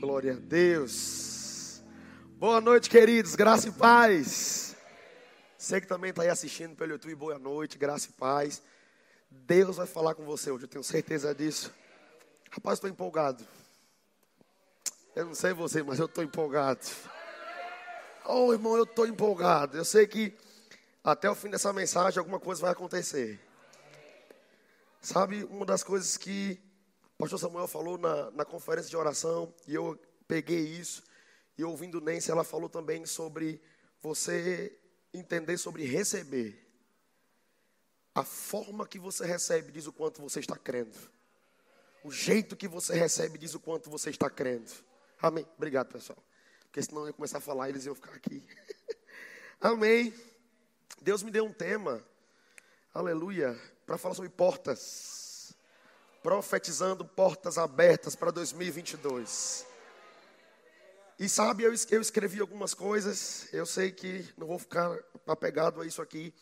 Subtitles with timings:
[0.00, 1.82] Glória a Deus.
[2.38, 3.34] Boa noite, queridos.
[3.34, 4.74] Graça e paz.
[5.58, 8.62] Você que também está aí assistindo pelo YouTube, boa noite, graça e paz.
[9.30, 11.70] Deus vai falar com você hoje, eu tenho certeza disso.
[12.50, 13.44] Rapaz, estou empolgado.
[15.14, 16.80] Eu não sei você, mas eu estou empolgado.
[18.24, 19.76] Oh, irmão, eu estou empolgado.
[19.76, 20.34] Eu sei que
[21.04, 23.38] até o fim dessa mensagem alguma coisa vai acontecer.
[25.02, 26.58] Sabe, uma das coisas que
[27.20, 31.02] pastor Samuel falou na, na conferência de oração, e eu peguei isso,
[31.58, 33.60] e ouvindo Nancy, ela falou também sobre
[34.00, 34.74] você
[35.12, 36.66] entender sobre receber.
[38.14, 40.96] A forma que você recebe diz o quanto você está crendo.
[42.02, 44.70] O jeito que você recebe diz o quanto você está crendo.
[45.20, 45.46] Amém.
[45.56, 46.18] Obrigado, pessoal.
[46.62, 48.42] Porque senão eu ia começar a falar e eles iam ficar aqui.
[49.60, 50.14] Amém.
[51.02, 52.02] Deus me deu um tema.
[52.94, 53.60] Aleluia.
[53.84, 55.19] Para falar sobre portas.
[56.22, 59.66] Profetizando portas abertas para 2022.
[61.18, 63.46] E sabe, eu, eu escrevi algumas coisas.
[63.52, 66.32] Eu sei que não vou ficar apegado a isso aqui.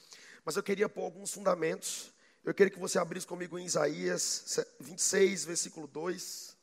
[0.45, 2.13] Mas eu queria pôr alguns fundamentos.
[2.45, 6.57] Eu queria que você abrisse comigo em Isaías 26, versículo 2.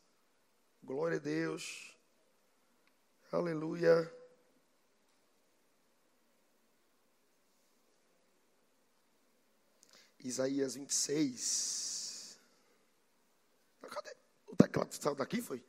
[0.84, 1.94] Glória a Deus.
[3.32, 4.12] Aleluia.
[10.24, 11.95] Isaías 26.
[14.56, 15.62] O teclado saiu daqui, foi?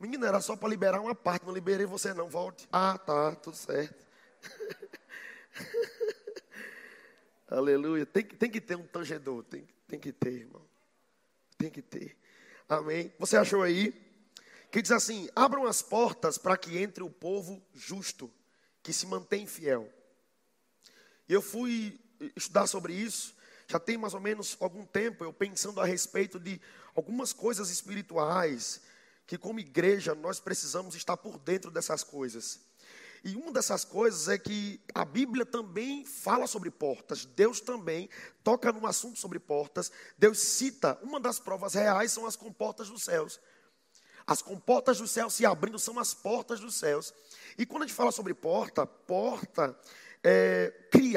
[0.00, 2.66] Menina, era só para liberar uma parte, não liberei você não, volte.
[2.72, 4.06] Ah, tá, tudo certo.
[7.50, 8.06] Aleluia.
[8.06, 10.66] Tem, tem que ter um tangedor, tem, tem que ter, irmão.
[11.58, 12.16] Tem que ter.
[12.66, 13.12] Amém.
[13.18, 13.92] Você achou aí?
[14.70, 18.32] Que diz assim: abram as portas para que entre o povo justo,
[18.82, 19.92] que se mantém fiel.
[21.28, 22.00] Eu fui
[22.34, 23.36] estudar sobre isso,
[23.68, 26.58] já tem mais ou menos algum tempo, eu pensando a respeito de
[26.96, 28.80] algumas coisas espirituais,
[29.26, 32.60] que como igreja nós precisamos estar por dentro dessas coisas.
[33.22, 37.26] E uma dessas coisas é que a Bíblia também fala sobre portas.
[37.26, 38.08] Deus também
[38.42, 39.92] toca num assunto sobre portas.
[40.16, 43.38] Deus cita, uma das provas reais são as comportas dos céus.
[44.26, 47.12] As comportas dos céus se abrindo são as portas dos céus.
[47.58, 49.76] E quando a gente fala sobre porta, porta
[50.22, 50.72] é,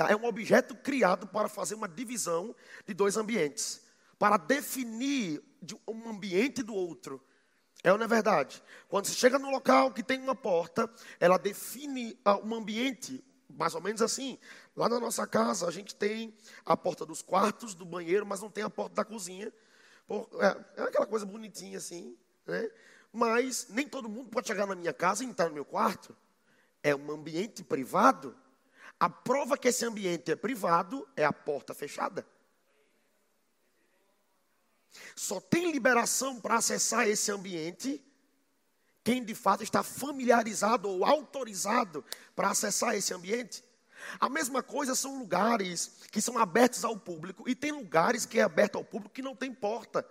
[0.10, 3.82] é um objeto criado para fazer uma divisão de dois ambientes,
[4.18, 5.44] para definir
[5.88, 7.22] um ambiente do outro.
[7.84, 8.62] É ou não é verdade?
[8.88, 10.90] Quando você chega no local que tem uma porta,
[11.20, 14.38] ela define ah, um ambiente, mais ou menos assim.
[14.76, 16.34] Lá na nossa casa, a gente tem
[16.64, 19.52] a porta dos quartos, do banheiro, mas não tem a porta da cozinha.
[20.40, 22.70] É, é aquela coisa bonitinha assim, né?
[23.12, 26.16] Mas nem todo mundo pode chegar na minha casa e entrar no meu quarto.
[26.84, 28.36] É um ambiente privado.
[29.02, 32.24] A prova que esse ambiente é privado é a porta fechada.
[35.16, 38.00] Só tem liberação para acessar esse ambiente
[39.04, 43.64] quem de fato está familiarizado ou autorizado para acessar esse ambiente.
[44.20, 48.44] A mesma coisa são lugares que são abertos ao público e tem lugares que é
[48.44, 50.08] aberto ao público que não tem porta.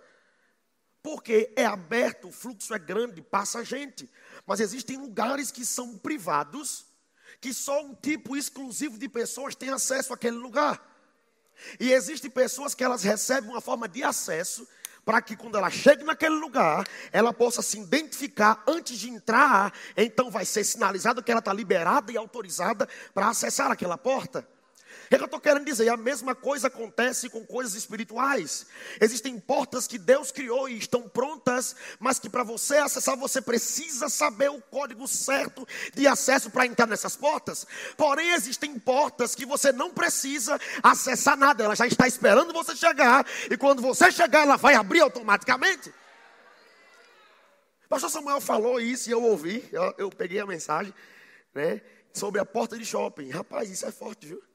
[1.01, 4.11] Porque é aberto, o fluxo é grande, passa gente.
[4.45, 6.90] Mas existem lugares que são privados,
[7.41, 10.79] que só um tipo exclusivo de pessoas tem acesso àquele lugar.
[11.79, 14.67] E existem pessoas que elas recebem uma forma de acesso
[15.03, 20.29] para que quando ela chegue naquele lugar, ela possa se identificar antes de entrar, então
[20.29, 24.47] vai ser sinalizado que ela está liberada e autorizada para acessar aquela porta.
[25.11, 25.89] O que, eu estou querendo dizer?
[25.89, 28.65] A mesma coisa acontece com coisas espirituais.
[29.01, 34.07] Existem portas que Deus criou e estão prontas, mas que para você acessar, você precisa
[34.07, 37.67] saber o código certo de acesso para entrar nessas portas.
[37.97, 43.25] Porém, existem portas que você não precisa acessar nada, ela já está esperando você chegar,
[43.49, 45.93] e quando você chegar, ela vai abrir automaticamente.
[47.89, 50.93] Pastor Samuel falou isso e eu ouvi, eu, eu peguei a mensagem,
[51.53, 51.81] né?
[52.13, 53.29] Sobre a porta de shopping.
[53.29, 54.50] Rapaz, isso é forte, viu?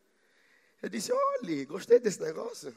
[0.83, 2.77] Eu disse: olha, gostei desse negócio.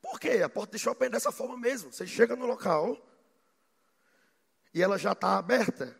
[0.00, 0.42] Por quê?
[0.42, 1.92] A porta de shopping é dessa forma mesmo.
[1.92, 2.96] Você chega no local
[4.72, 5.96] e ela já está aberta.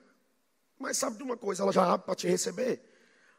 [0.79, 1.63] Mas sabe de uma coisa?
[1.63, 2.83] Ela já abre para te receber.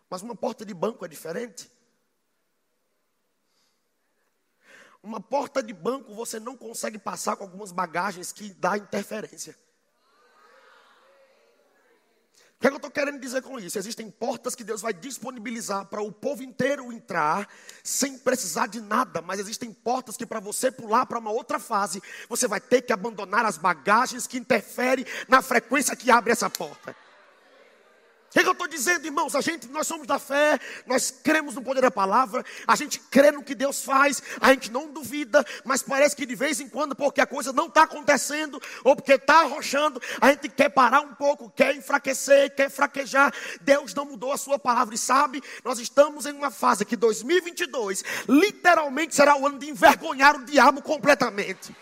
[0.10, 1.72] Mas uma porta de banco é diferente.
[5.02, 9.58] Uma porta de banco você não consegue passar com algumas bagagens que dá interferência.
[12.62, 13.80] O que, é que eu estou querendo dizer com isso?
[13.80, 17.50] Existem portas que Deus vai disponibilizar para o povo inteiro entrar,
[17.84, 22.00] sem precisar de nada, mas existem portas que para você pular para uma outra fase,
[22.30, 26.96] você vai ter que abandonar as bagagens que interferem na frequência que abre essa porta.
[28.32, 29.36] O que, é que eu estou dizendo, irmãos?
[29.36, 33.30] A gente, nós somos da fé, nós cremos no poder da palavra, a gente crê
[33.30, 36.96] no que Deus faz, a gente não duvida, mas parece que de vez em quando,
[36.96, 41.14] porque a coisa não está acontecendo, ou porque está arrochando, a gente quer parar um
[41.14, 43.34] pouco, quer enfraquecer, quer fraquejar.
[43.60, 48.02] Deus não mudou a sua palavra, e sabe, nós estamos em uma fase que 2022
[48.30, 51.76] literalmente será o ano de envergonhar o diabo completamente.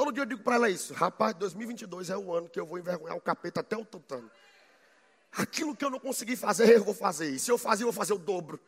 [0.00, 0.94] Todo dia eu digo para ela isso.
[0.94, 4.30] Rapaz, 2022 é o ano que eu vou envergonhar o capeta até o tutano.
[5.30, 7.28] Aquilo que eu não consegui fazer, eu vou fazer.
[7.28, 8.58] E se eu fazer, eu vou fazer o dobro.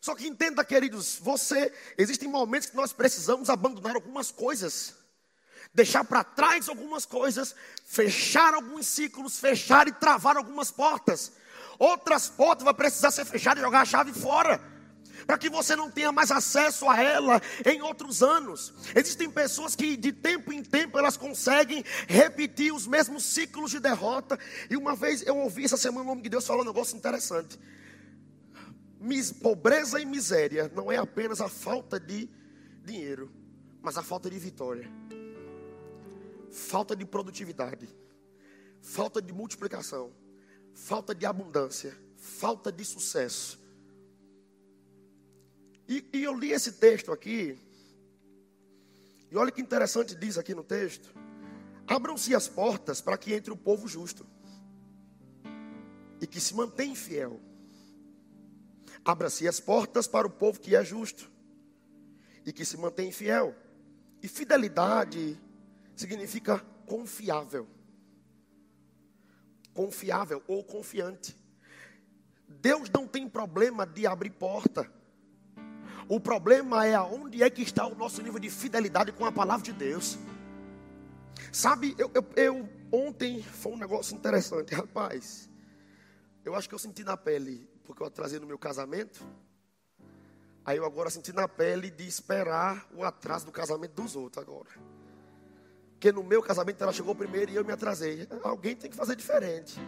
[0.00, 4.94] Só que entenda, queridos, você, existem momentos que nós precisamos abandonar algumas coisas.
[5.74, 11.32] Deixar para trás algumas coisas, fechar alguns ciclos, fechar e travar algumas portas.
[11.76, 14.60] Outras portas vai precisar ser fechadas e jogar a chave fora
[15.26, 18.72] para que você não tenha mais acesso a ela em outros anos.
[18.94, 24.38] Existem pessoas que de tempo em tempo elas conseguem repetir os mesmos ciclos de derrota.
[24.68, 27.58] E uma vez eu ouvi essa semana o nome de Deus falar um negócio interessante.
[29.42, 32.28] Pobreza e miséria não é apenas a falta de
[32.84, 33.32] dinheiro,
[33.80, 34.88] mas a falta de vitória.
[36.50, 37.88] Falta de produtividade,
[38.80, 40.12] falta de multiplicação,
[40.74, 43.61] falta de abundância, falta de sucesso
[45.92, 47.58] e, e eu li esse texto aqui.
[49.30, 51.12] E olha que interessante diz aqui no texto.
[51.86, 54.26] Abram-se as portas para que entre o povo justo
[56.20, 57.40] e que se mantém fiel.
[59.04, 61.30] Abra-se as portas para o povo que é justo
[62.46, 63.54] e que se mantém fiel.
[64.22, 65.38] E fidelidade
[65.96, 67.68] significa confiável.
[69.74, 71.36] Confiável ou confiante.
[72.48, 75.01] Deus não tem problema de abrir porta.
[76.08, 79.64] O problema é aonde é que está o nosso nível de fidelidade com a palavra
[79.64, 80.18] de Deus.
[81.52, 85.48] Sabe, eu, eu, eu ontem foi um negócio interessante, rapaz.
[86.44, 89.24] Eu acho que eu senti na pele, porque eu atrasei no meu casamento.
[90.64, 94.70] Aí eu agora senti na pele de esperar o atraso do casamento dos outros agora.
[95.92, 98.28] Porque no meu casamento ela chegou primeiro e eu me atrasei.
[98.42, 99.80] Alguém tem que fazer diferente.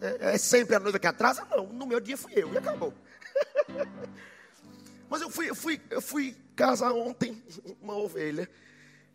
[0.00, 1.46] É, é sempre a noiva que atrasa?
[1.50, 2.92] Não, no meu dia fui eu e acabou.
[5.08, 7.42] Mas eu fui, eu fui, eu fui casar ontem
[7.80, 8.48] uma ovelha.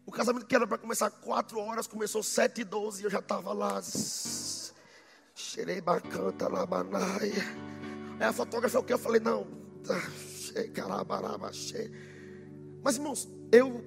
[0.06, 3.20] O casamento que era para começar 4 horas, começou 7 e 12 e eu já
[3.20, 3.82] estava lá.
[5.36, 7.46] Cheirei bacanta, labanaia.
[8.20, 8.94] Aí a fotógrafa, o que?
[8.94, 9.48] Eu falei, não.
[12.82, 13.84] Mas irmãos, eu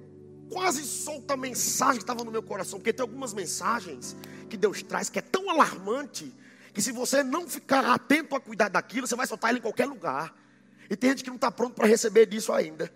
[0.49, 4.15] quase solto a mensagem que estava no meu coração, porque tem algumas mensagens
[4.49, 6.33] que Deus traz que é tão alarmante
[6.73, 9.85] que se você não ficar atento a cuidar daquilo, você vai soltar ele em qualquer
[9.85, 10.35] lugar.
[10.89, 12.91] E tem gente que não está pronto para receber disso ainda.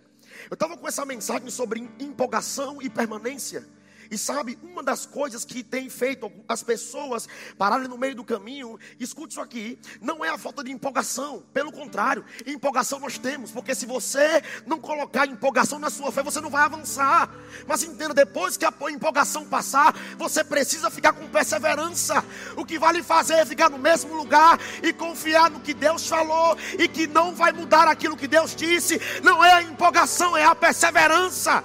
[0.50, 3.66] Eu estava com essa mensagem sobre empolgação e permanência.
[4.09, 7.27] E sabe, uma das coisas que tem feito as pessoas
[7.57, 11.71] pararem no meio do caminho, escute isso aqui, não é a falta de empolgação, pelo
[11.71, 16.50] contrário, empolgação nós temos, porque se você não colocar empolgação na sua fé, você não
[16.50, 17.30] vai avançar.
[17.68, 22.24] Mas entenda, depois que a empolgação passar, você precisa ficar com perseverança.
[22.56, 26.57] O que vale fazer é ficar no mesmo lugar e confiar no que Deus falou
[26.77, 29.00] e que não vai mudar aquilo que Deus disse.
[29.24, 31.63] Não é a empolgação, é a perseverança.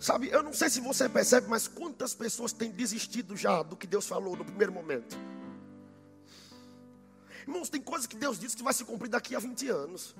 [0.00, 3.86] Sabe, eu não sei se você percebe, mas quantas pessoas têm desistido já do que
[3.86, 5.14] Deus falou no primeiro momento?
[7.42, 10.16] Irmãos, tem coisas que Deus disse que vai se cumprir daqui a 20 anos,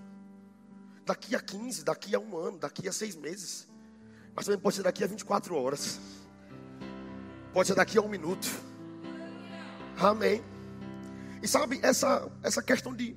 [1.06, 3.66] daqui a 15, daqui a um ano, daqui a seis meses,
[4.34, 5.98] mas também pode ser daqui a 24 horas,
[7.54, 8.48] pode ser daqui a um minuto.
[9.98, 10.44] Amém.
[11.42, 13.16] E sabe, essa, essa questão de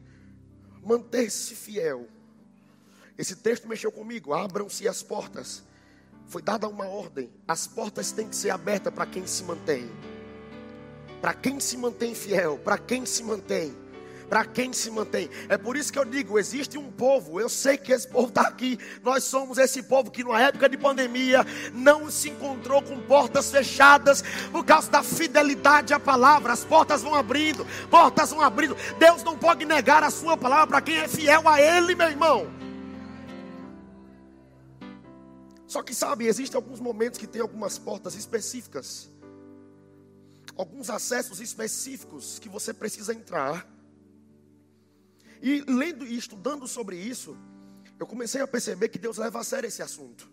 [0.82, 2.08] manter-se fiel,
[3.18, 4.34] esse texto mexeu comigo.
[4.34, 5.62] Abram-se as portas
[6.28, 9.90] foi dada uma ordem: as portas têm que ser abertas para quem se mantém.
[11.22, 13.74] Para quem se mantém fiel, para quem se mantém
[14.34, 15.30] para quem se mantém.
[15.48, 18.42] É por isso que eu digo: existe um povo, eu sei que esse povo está
[18.42, 18.80] aqui.
[19.04, 24.24] Nós somos esse povo que, na época de pandemia, não se encontrou com portas fechadas
[24.52, 26.52] por causa da fidelidade à palavra.
[26.52, 28.76] As portas vão abrindo, portas vão abrindo.
[28.98, 32.63] Deus não pode negar a sua palavra para quem é fiel a Ele, meu irmão.
[35.74, 39.10] Só que sabe, existem alguns momentos que tem algumas portas específicas,
[40.56, 43.68] alguns acessos específicos que você precisa entrar.
[45.42, 47.36] E lendo e estudando sobre isso,
[48.00, 50.32] eu comecei a perceber que Deus leva a sério esse assunto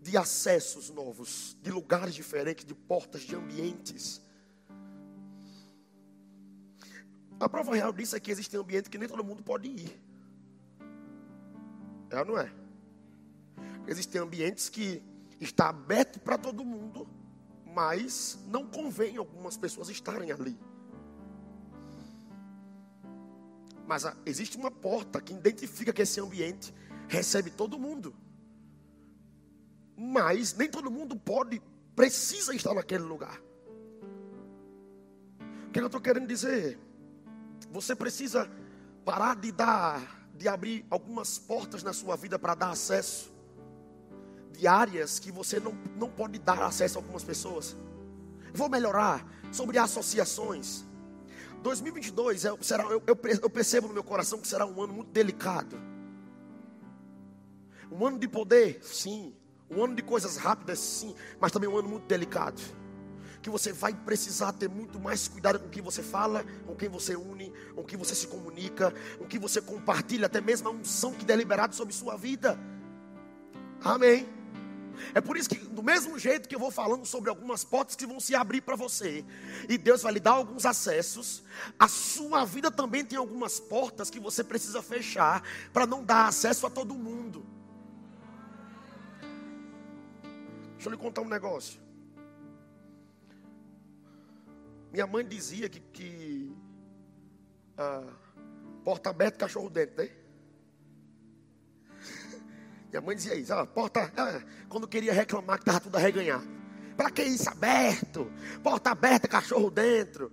[0.00, 4.22] de acessos novos, de lugares diferentes, de portas, de ambientes.
[7.38, 10.00] A prova real disso é que existe um ambiente que nem todo mundo pode ir.
[12.08, 12.67] É ou não é?
[13.88, 15.02] Existem ambientes que
[15.40, 17.08] está aberto para todo mundo,
[17.74, 20.58] mas não convém algumas pessoas estarem ali.
[23.86, 26.74] Mas ah, existe uma porta que identifica que esse ambiente
[27.08, 28.14] recebe todo mundo.
[29.96, 31.62] Mas nem todo mundo pode,
[31.96, 33.40] precisa estar naquele lugar.
[35.66, 36.78] O que eu estou querendo dizer?
[37.70, 38.50] Você precisa
[39.02, 43.37] parar de dar, de abrir algumas portas na sua vida para dar acesso
[44.58, 47.76] de áreas que você não, não pode dar acesso a algumas pessoas.
[48.52, 50.84] Vou melhorar sobre associações.
[51.62, 55.80] 2022 é, será, eu, eu, percebo no meu coração que será um ano muito delicado.
[57.90, 59.32] Um ano de poder, sim.
[59.70, 61.14] Um ano de coisas rápidas, sim.
[61.40, 62.60] Mas também um ano muito delicado.
[63.40, 67.14] Que você vai precisar ter muito mais cuidado com quem você fala, com quem você
[67.14, 71.30] une, com quem você se comunica, com quem você compartilha, até mesmo a unção que
[71.30, 72.58] é liberado sobre sua vida.
[73.84, 74.37] Amém.
[75.14, 78.06] É por isso que, do mesmo jeito que eu vou falando sobre algumas portas que
[78.06, 79.24] vão se abrir para você,
[79.68, 81.42] e Deus vai lhe dar alguns acessos,
[81.78, 86.66] a sua vida também tem algumas portas que você precisa fechar para não dar acesso
[86.66, 87.44] a todo mundo.
[90.74, 91.80] Deixa eu lhe contar um negócio.
[94.92, 96.56] Minha mãe dizia que, que
[97.76, 98.06] ah,
[98.84, 100.10] porta aberta, cachorro dentro, né?
[102.90, 104.12] Minha mãe dizia isso, ó, porta,
[104.68, 106.46] quando queria reclamar que estava tudo arreganhado.
[106.96, 108.32] Para que isso aberto?
[108.62, 110.32] Porta aberta, cachorro dentro.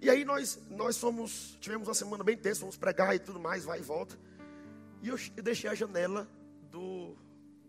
[0.00, 3.64] E aí nós, nós fomos, tivemos uma semana bem tensa, fomos pregar e tudo mais,
[3.64, 4.18] vai e volta.
[5.00, 6.28] E eu, eu deixei a janela
[6.70, 7.16] do,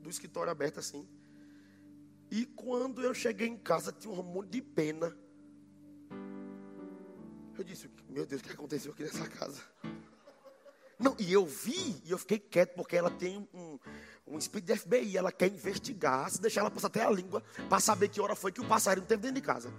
[0.01, 1.07] do escritório aberta assim.
[2.31, 5.15] E quando eu cheguei em casa, tinha um monte de pena.
[7.55, 9.61] Eu disse, meu Deus, o que aconteceu aqui nessa casa?
[11.03, 13.77] Não, e eu vi, e eu fiquei quieto, porque ela tem um,
[14.25, 17.81] um espírito de FBI, ela quer investigar, se deixar ela passar até a língua, para
[17.81, 19.73] saber que hora foi que o passarinho teve dentro de casa.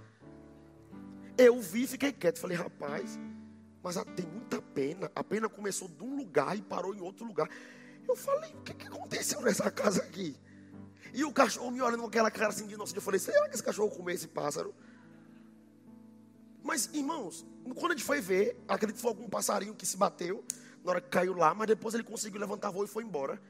[1.35, 3.17] Eu vi, fiquei quieto, falei, rapaz,
[3.81, 5.11] mas tem muita pena.
[5.15, 7.49] A pena começou de um lugar e parou em outro lugar.
[8.07, 10.39] Eu falei, o que, que aconteceu nessa casa aqui?
[11.11, 12.97] E o cachorro me olhando com aquela cara assim de inocente.
[12.97, 14.75] Eu falei, será que esse cachorro comeu esse pássaro?
[16.61, 20.45] Mas, irmãos, quando a gente foi ver, acredito que foi algum passarinho que se bateu
[20.85, 23.41] na hora que caiu lá, mas depois ele conseguiu levantar voo e foi embora.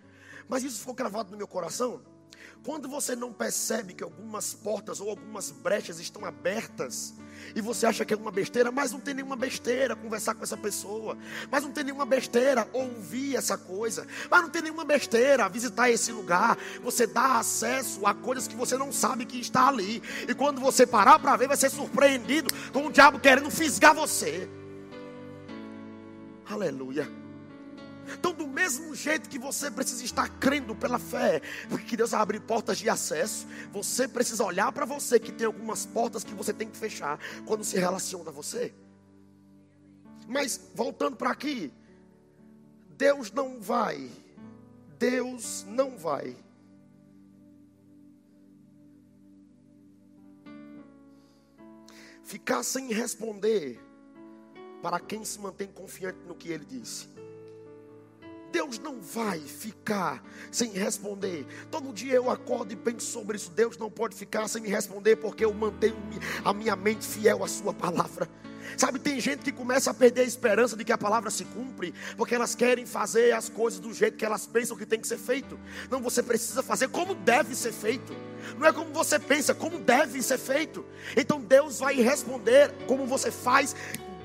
[0.47, 2.01] Mas isso ficou gravado no meu coração.
[2.63, 7.13] Quando você não percebe que algumas portas ou algumas brechas estão abertas,
[7.53, 10.55] e você acha que é uma besteira, mas não tem nenhuma besteira conversar com essa
[10.55, 11.17] pessoa,
[11.51, 16.11] mas não tem nenhuma besteira ouvir essa coisa, mas não tem nenhuma besteira visitar esse
[16.11, 16.57] lugar.
[16.81, 20.87] Você dá acesso a coisas que você não sabe que está ali, e quando você
[20.87, 24.49] parar para ver, vai ser surpreendido com o diabo querendo fisgar você.
[26.49, 27.24] Aleluia.
[28.13, 32.77] Então, do mesmo jeito que você precisa estar crendo pela fé, porque Deus abrir portas
[32.77, 36.77] de acesso, você precisa olhar para você que tem algumas portas que você tem que
[36.77, 38.73] fechar quando se relaciona a você.
[40.27, 41.71] Mas voltando para aqui,
[42.97, 44.09] Deus não vai,
[44.97, 46.35] Deus não vai.
[52.23, 53.79] Ficar sem responder
[54.81, 57.14] para quem se mantém confiante no que ele disse.
[58.55, 61.45] Deus não vai ficar sem responder.
[61.69, 63.51] Todo dia eu acordo e penso sobre isso.
[63.51, 65.97] Deus não pode ficar sem me responder, porque eu mantenho
[66.41, 68.29] a minha mente fiel à Sua palavra.
[68.77, 71.93] Sabe, tem gente que começa a perder a esperança de que a palavra se cumpre,
[72.15, 75.17] porque elas querem fazer as coisas do jeito que elas pensam que tem que ser
[75.17, 75.59] feito.
[75.89, 78.15] Não, você precisa fazer como deve ser feito.
[78.57, 80.85] Não é como você pensa, como deve ser feito.
[81.17, 83.75] Então Deus vai responder como você faz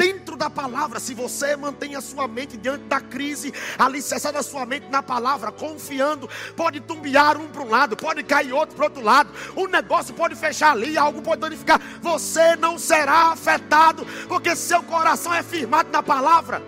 [0.01, 4.65] dentro da palavra, se você mantém a sua mente diante da crise, alicerçada a sua
[4.65, 6.27] mente na palavra, confiando,
[6.57, 10.35] pode tumbiar um para um lado, pode cair outro para outro lado, o negócio pode
[10.35, 16.03] fechar ali, algo pode danificar, você não será afetado, porque seu coração é firmado na
[16.03, 16.63] palavra.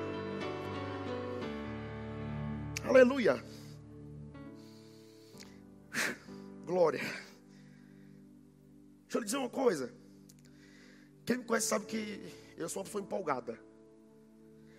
[2.84, 3.42] Aleluia.
[6.66, 7.00] Glória.
[7.00, 7.14] Deixa
[9.14, 9.90] eu lhe dizer uma coisa.
[11.24, 13.58] Quem me conhece sabe que eu sou uma pessoa empolgada.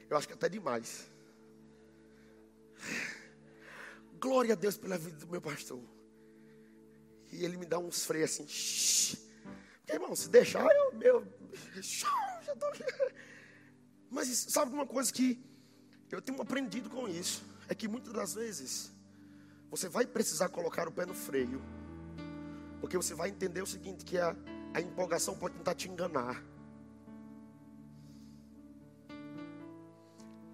[0.09, 1.07] Eu acho que até demais.
[4.19, 5.81] Glória a Deus pela vida do meu pastor.
[7.31, 8.47] E ele me dá uns freios assim.
[8.47, 9.17] Shh.
[9.87, 10.93] Irmão, se deixar, eu.
[10.93, 11.27] meu,
[11.81, 12.67] já tô...
[14.09, 15.43] Mas sabe uma coisa que
[16.11, 17.43] eu tenho aprendido com isso?
[17.67, 18.93] É que muitas das vezes
[19.69, 21.61] você vai precisar colocar o pé no freio.
[22.79, 24.35] Porque você vai entender o seguinte: que a,
[24.73, 26.52] a empolgação pode tentar te enganar.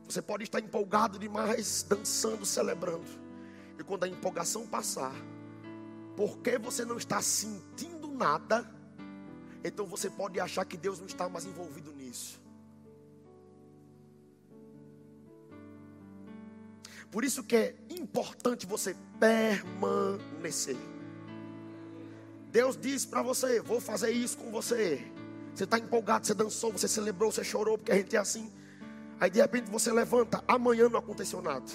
[0.10, 3.06] Você pode estar empolgado demais, dançando, celebrando.
[3.78, 5.14] E quando a empolgação passar,
[6.18, 8.68] porque você não está sentindo nada,
[9.64, 12.42] então você pode achar que Deus não está mais envolvido nisso.
[17.12, 20.78] Por isso que é importante você permanecer.
[22.52, 25.06] Deus diz para você: Vou fazer isso com você.
[25.54, 28.52] Você está empolgado, você dançou, você celebrou, você chorou, porque a gente é assim.
[29.20, 31.66] Aí de repente você levanta, amanhã não aconteceu nada.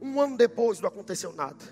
[0.00, 1.62] Um ano depois não aconteceu nada.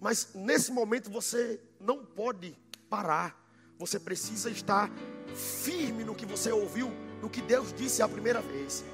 [0.00, 2.56] Mas nesse momento você não pode
[2.88, 3.38] parar.
[3.78, 4.90] Você precisa estar
[5.34, 6.90] firme no que você ouviu,
[7.22, 8.84] no que Deus disse a primeira vez.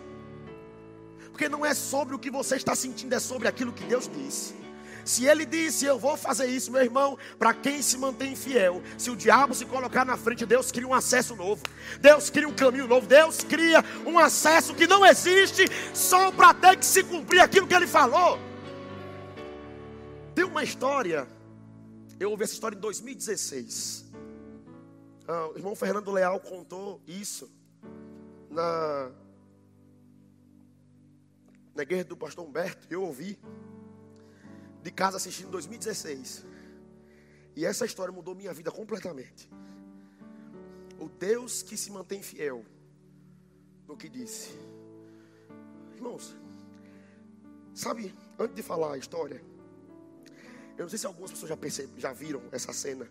[1.30, 4.54] Porque não é sobre o que você está sentindo, é sobre aquilo que Deus disse.
[5.06, 9.08] Se ele disse, eu vou fazer isso, meu irmão, para quem se mantém fiel, se
[9.08, 11.62] o diabo se colocar na frente, Deus cria um acesso novo,
[12.00, 15.62] Deus cria um caminho novo, Deus cria um acesso que não existe,
[15.94, 18.36] só para ter que se cumprir aquilo que ele falou.
[20.34, 21.28] Tem uma história,
[22.18, 24.10] eu ouvi essa história em 2016.
[25.28, 27.48] Ah, o irmão Fernando Leal contou isso
[28.50, 29.12] na
[31.76, 33.38] na igreja do pastor Humberto, eu ouvi
[34.86, 36.44] de casa assistindo em 2016.
[37.56, 39.50] E essa história mudou minha vida completamente.
[41.00, 42.64] O Deus que se mantém fiel
[43.88, 44.50] no que disse.
[45.96, 46.36] Irmãos,
[47.74, 49.42] sabe, antes de falar a história,
[50.78, 53.10] eu não sei se algumas pessoas já, percebe, já viram essa cena,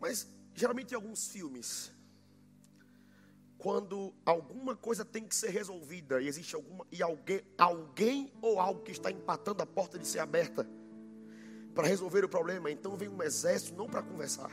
[0.00, 1.92] mas geralmente em alguns filmes,
[3.58, 8.82] quando alguma coisa tem que ser resolvida e existe alguma e alguém, alguém ou algo
[8.82, 10.68] que está empatando a porta de ser aberta
[11.74, 14.50] para resolver o problema, então vem um exército não para conversar.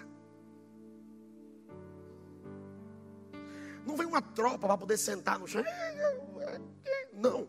[3.86, 5.64] Não vem uma tropa para poder sentar no chão.
[7.14, 7.48] Não.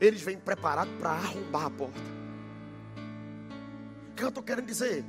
[0.00, 2.00] Eles vêm preparados para arrombar a porta.
[4.10, 5.04] O que eu estou querendo dizer?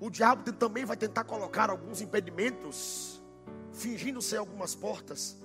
[0.00, 3.11] O diabo também vai tentar colocar alguns impedimentos
[3.72, 5.36] fingindo ser algumas portas,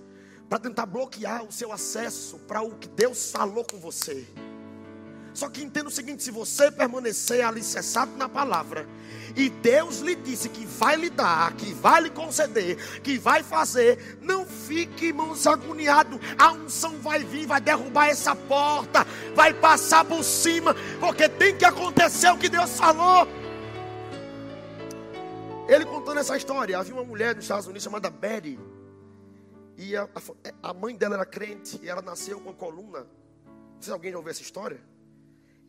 [0.49, 4.25] para tentar bloquear o seu acesso para o que Deus falou com você.
[5.33, 8.87] Só que entenda o seguinte: se você permanecer alicerçado na palavra,
[9.35, 14.17] e Deus lhe disse que vai lhe dar, que vai lhe conceder, que vai fazer,
[14.19, 16.19] não fique, irmãos, agoniado.
[16.39, 21.65] A unção vai vir, vai derrubar essa porta, vai passar por cima, porque tem que
[21.65, 23.27] acontecer o que Deus falou.
[25.67, 28.57] Ele contando essa história, havia uma mulher nos Estados Unidos chamada Betty.
[29.75, 33.01] E a, a, a, mãe dela era crente e ela nasceu com a coluna.
[33.01, 34.81] Não sei se alguém já ouviu essa história.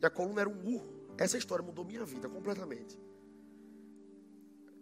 [0.01, 1.13] E a coluna era um U.
[1.17, 2.97] Essa história mudou minha vida completamente.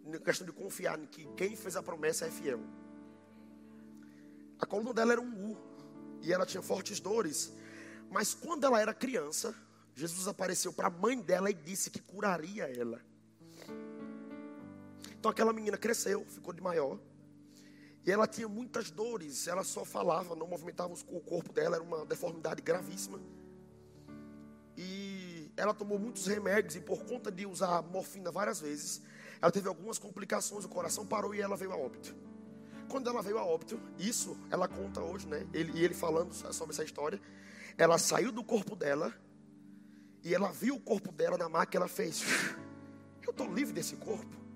[0.04, 2.60] Na questão de confiar em que quem fez a promessa é fiel.
[4.60, 5.58] A coluna dela era um U.
[6.22, 7.52] E ela tinha fortes dores.
[8.08, 9.52] Mas quando ela era criança,
[9.96, 13.00] Jesus apareceu para a mãe dela e disse que curaria ela.
[15.18, 16.98] Então aquela menina cresceu, ficou de maior.
[18.06, 22.06] E ela tinha muitas dores, ela só falava, não movimentava o corpo dela, era uma
[22.06, 23.20] deformidade gravíssima.
[24.76, 29.02] E ela tomou muitos remédios e por conta de usar morfina várias vezes,
[29.42, 32.14] ela teve algumas complicações, o coração parou e ela veio a óbito.
[32.88, 35.46] Quando ela veio a óbito, isso ela conta hoje, né?
[35.52, 37.20] Ele, e ele falando sobre essa história,
[37.76, 39.12] ela saiu do corpo dela
[40.24, 42.22] e ela viu o corpo dela na máquina, ela fez:
[43.22, 44.47] Eu estou livre desse corpo.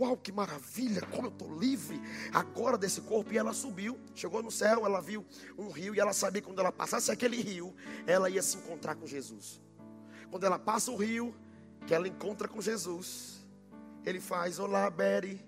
[0.00, 2.00] Uau, que maravilha, como eu estou livre
[2.32, 3.34] agora desse corpo.
[3.34, 5.26] E ela subiu, chegou no céu, ela viu
[5.58, 7.74] um rio e ela sabia que quando ela passasse aquele rio,
[8.06, 9.60] ela ia se encontrar com Jesus.
[10.30, 11.34] Quando ela passa o rio,
[11.86, 13.44] que ela encontra com Jesus,
[14.04, 15.44] ele faz: Olá, Betty.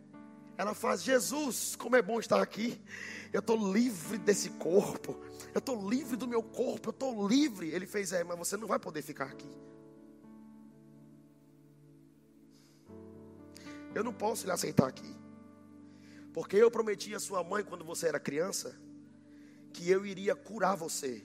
[0.59, 2.79] Ela faz: Jesus, como é bom estar aqui.
[3.33, 5.19] Eu estou livre desse corpo.
[5.55, 6.91] Eu estou livre do meu corpo.
[6.91, 7.71] Eu estou livre.
[7.71, 9.49] Ele fez: É, mas você não vai poder ficar aqui.
[13.95, 15.17] Eu não posso lhe aceitar aqui.
[16.33, 18.75] Porque eu prometi à sua mãe, quando você era criança,
[19.73, 21.23] que eu iria curar você.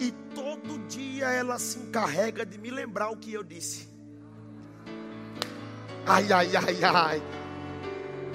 [0.00, 3.88] E todo dia ela se encarrega de me lembrar o que eu disse.
[6.06, 7.22] Ai, ai, ai, ai.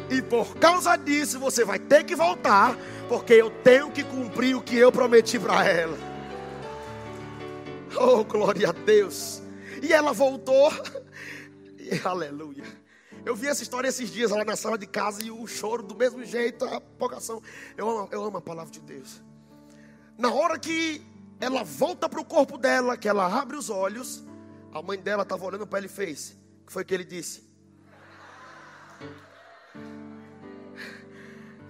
[0.10, 4.62] E por causa disso você vai ter que voltar, porque eu tenho que cumprir o
[4.62, 5.98] que eu prometi para ela.
[7.96, 9.42] Oh, glória a Deus.
[9.82, 10.72] E ela voltou.
[11.80, 12.83] E, aleluia.
[13.26, 15.96] Eu vi essa história esses dias lá na sala de casa e o choro do
[15.96, 17.42] mesmo jeito, a apocação.
[17.78, 19.22] Eu amo, eu amo a palavra de Deus.
[20.18, 21.02] Na hora que
[21.40, 24.24] ela volta para o corpo dela, que ela abre os olhos,
[24.74, 26.38] a mãe dela estava olhando para ele e fez.
[26.62, 27.44] O que foi que ele disse?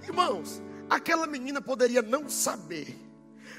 [0.03, 2.97] Irmãos, aquela menina poderia não saber,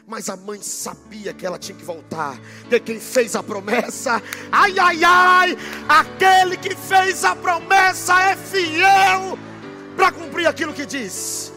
[0.07, 2.39] Mas a mãe sabia que ela tinha que voltar.
[2.61, 5.57] Porque quem fez a promessa, ai, ai, ai,
[5.89, 9.39] aquele que fez a promessa é fiel
[9.97, 11.53] para cumprir aquilo que diz.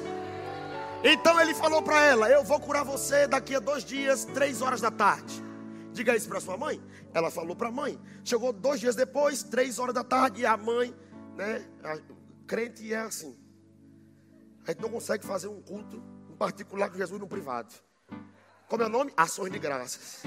[1.03, 4.81] Então ele falou para ela: Eu vou curar você daqui a dois dias, três horas
[4.81, 5.43] da tarde.
[5.91, 6.81] Diga isso para sua mãe.
[7.13, 7.99] Ela falou para a mãe.
[8.23, 10.95] Chegou dois dias depois, três horas da tarde, e a mãe,
[11.35, 11.65] né?
[11.83, 11.97] A
[12.45, 13.37] crente é assim.
[14.65, 16.01] A gente não consegue fazer um culto
[16.37, 17.73] particular com Jesus no privado.
[18.67, 19.13] Como é o nome?
[19.15, 20.23] Ações de graças.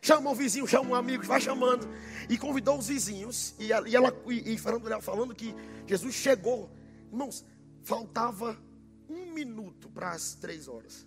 [0.00, 1.88] Chama o vizinho, chama um amigo, vai chamando.
[2.28, 3.54] E convidou os vizinhos.
[3.58, 3.88] E ela,
[4.26, 5.54] e, e falando, falando que
[5.86, 6.70] Jesus chegou.
[7.10, 7.44] Irmãos,
[7.82, 8.56] faltava
[9.08, 11.06] um minuto para as três horas.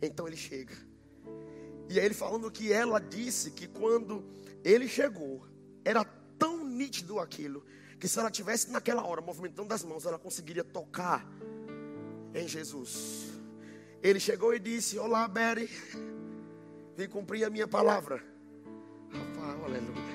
[0.00, 0.74] Então ele chega.
[1.88, 4.24] E aí ele falando que ela disse que quando
[4.62, 5.46] ele chegou,
[5.84, 6.04] era
[6.38, 7.64] tão nítido aquilo,
[8.00, 11.26] que se ela tivesse naquela hora movimentando as mãos, ela conseguiria tocar
[12.34, 13.33] em Jesus.
[14.04, 15.66] Ele chegou e disse: Olá, Betty,
[16.94, 18.22] vim cumprir a minha palavra.
[19.10, 20.14] Rapaz, aleluia.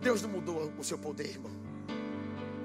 [0.00, 1.52] Deus não mudou o seu poder, irmão.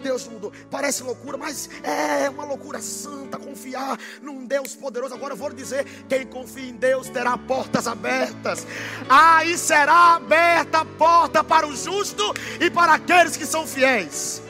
[0.01, 0.54] Deus mudou.
[0.71, 5.13] Parece loucura, mas é uma loucura santa confiar num Deus poderoso.
[5.13, 8.65] Agora eu vou dizer: quem confia em Deus terá portas abertas.
[9.10, 12.23] Aí será aberta a porta para o justo
[12.62, 14.41] e para aqueles que são fiéis.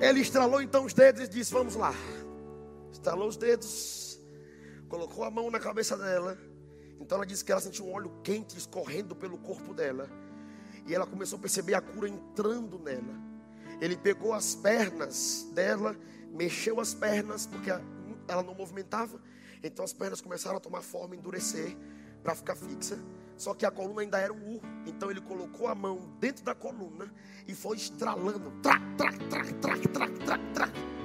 [0.00, 1.94] Ele estralou então os dedos e disse: Vamos lá.
[2.92, 4.05] Estalou os dedos,
[4.88, 6.38] colocou a mão na cabeça dela.
[7.00, 10.08] Então ela disse que ela sentiu um óleo quente escorrendo pelo corpo dela.
[10.86, 13.14] E ela começou a perceber a cura entrando nela.
[13.80, 15.96] Ele pegou as pernas dela,
[16.30, 19.20] mexeu as pernas, porque ela não movimentava.
[19.62, 21.76] Então as pernas começaram a tomar forma, endurecer,
[22.22, 22.98] para ficar fixa.
[23.36, 24.60] Só que a coluna ainda era um U.
[24.86, 27.12] Então ele colocou a mão dentro da coluna
[27.46, 28.50] e foi estralando.
[28.62, 30.95] Trac, trac, trac, trac, trac, trac, trac.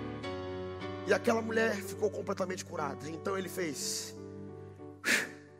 [1.07, 3.09] E aquela mulher ficou completamente curada.
[3.09, 4.15] Então ele fez.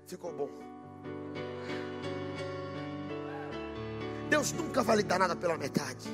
[0.08, 0.50] Ficou bom.
[4.30, 6.10] Deus nunca vai lhe dar nada pela metade.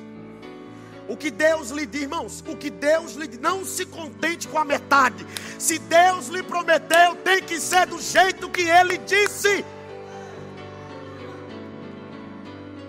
[1.07, 4.57] O que Deus lhe diz, irmãos, o que Deus lhe diz, não se contente com
[4.57, 5.25] a metade.
[5.57, 9.63] Se Deus lhe prometeu, tem que ser do jeito que ele disse.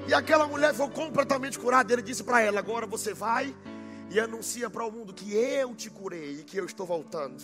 [0.09, 1.93] E aquela mulher foi completamente curada.
[1.93, 3.55] Ele disse para ela: Agora você vai
[4.11, 7.43] e anuncia para o mundo que eu te curei e que eu estou voltando.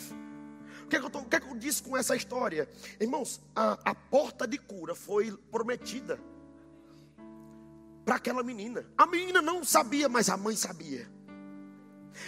[0.84, 2.68] O que, é que, eu, tô, que, é que eu disse com essa história?
[3.00, 6.18] Irmãos, a, a porta de cura foi prometida
[8.04, 8.84] para aquela menina.
[8.96, 11.08] A menina não sabia, mas a mãe sabia.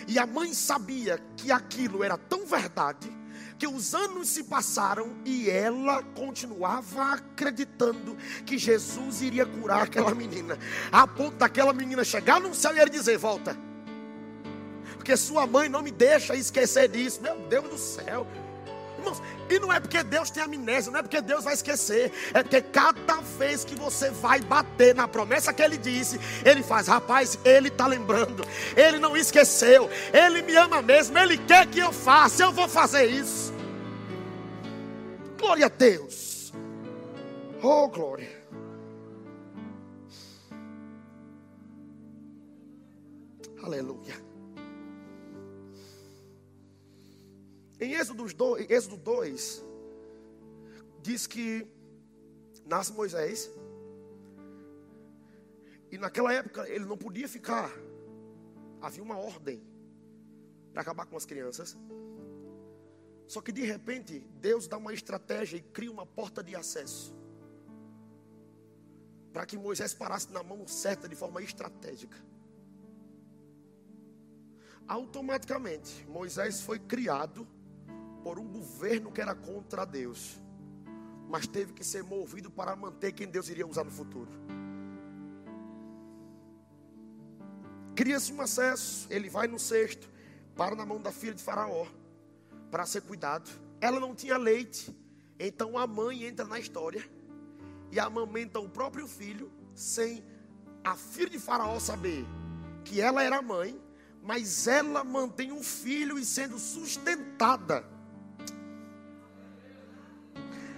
[0.09, 3.15] E a mãe sabia que aquilo era tão verdade
[3.59, 10.59] que os anos se passaram e ela continuava acreditando que Jesus iria curar aquela menina,
[10.93, 13.57] a ponto daquela menina chegar no céu e ele dizer: Volta,
[15.07, 18.27] porque sua mãe não me deixa esquecer disso, meu Deus do céu.
[18.99, 22.43] Irmãos, e não é porque Deus tem amnésia, não é porque Deus vai esquecer, é
[22.43, 27.39] porque cada vez que você vai bater na promessa que Ele disse, Ele faz, rapaz,
[27.45, 28.45] Ele está lembrando,
[28.77, 33.07] Ele não esqueceu, Ele me ama mesmo, Ele quer que eu faça, eu vou fazer
[33.07, 33.55] isso.
[35.39, 36.53] Glória a Deus,
[37.63, 38.45] oh glória.
[43.63, 44.27] Aleluia.
[47.79, 49.63] Em Êxodo 2, Êxodo 2
[51.03, 51.67] diz que
[52.65, 53.51] nasce Moisés.
[55.91, 57.71] E naquela época ele não podia ficar.
[58.81, 59.63] Havia uma ordem
[60.73, 61.77] para acabar com as crianças.
[63.27, 67.15] Só que de repente Deus dá uma estratégia e cria uma porta de acesso.
[69.33, 72.17] Para que Moisés parasse na mão certa de forma estratégica.
[74.89, 77.47] Automaticamente Moisés foi criado
[78.27, 80.37] por um governo que era contra Deus,
[81.29, 84.29] mas teve que ser movido para manter quem Deus iria usar no futuro.
[87.95, 90.11] Cria-se um acesso, ele vai no cesto,
[90.57, 91.87] para na mão da filha de Faraó,
[92.69, 93.49] para ser cuidado.
[93.81, 94.93] Ela não tinha leite,
[95.39, 97.09] então a mãe entra na história
[97.93, 100.25] e amamenta o próprio filho, sem
[100.83, 102.27] a filha de Faraó saber
[102.85, 103.81] que ela era mãe,
[104.21, 107.95] mas ela mantém um filho e sendo sustentada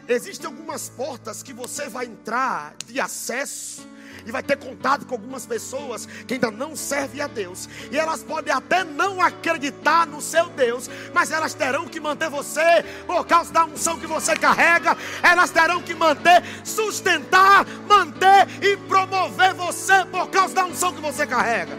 [0.08, 3.86] Existem algumas portas que você vai entrar de acesso
[4.24, 7.68] e vai ter contato com algumas pessoas que ainda não servem a Deus.
[7.92, 12.82] E elas podem até não acreditar no seu Deus, mas elas terão que manter você
[13.06, 14.96] por causa da unção que você carrega.
[15.22, 21.26] Elas terão que manter, sustentar, manter e promover você por causa da unção que você
[21.26, 21.76] carrega.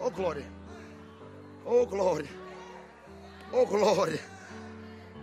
[0.00, 0.46] Oh glória.
[1.64, 2.28] Oh glória.
[3.52, 4.33] Oh glória.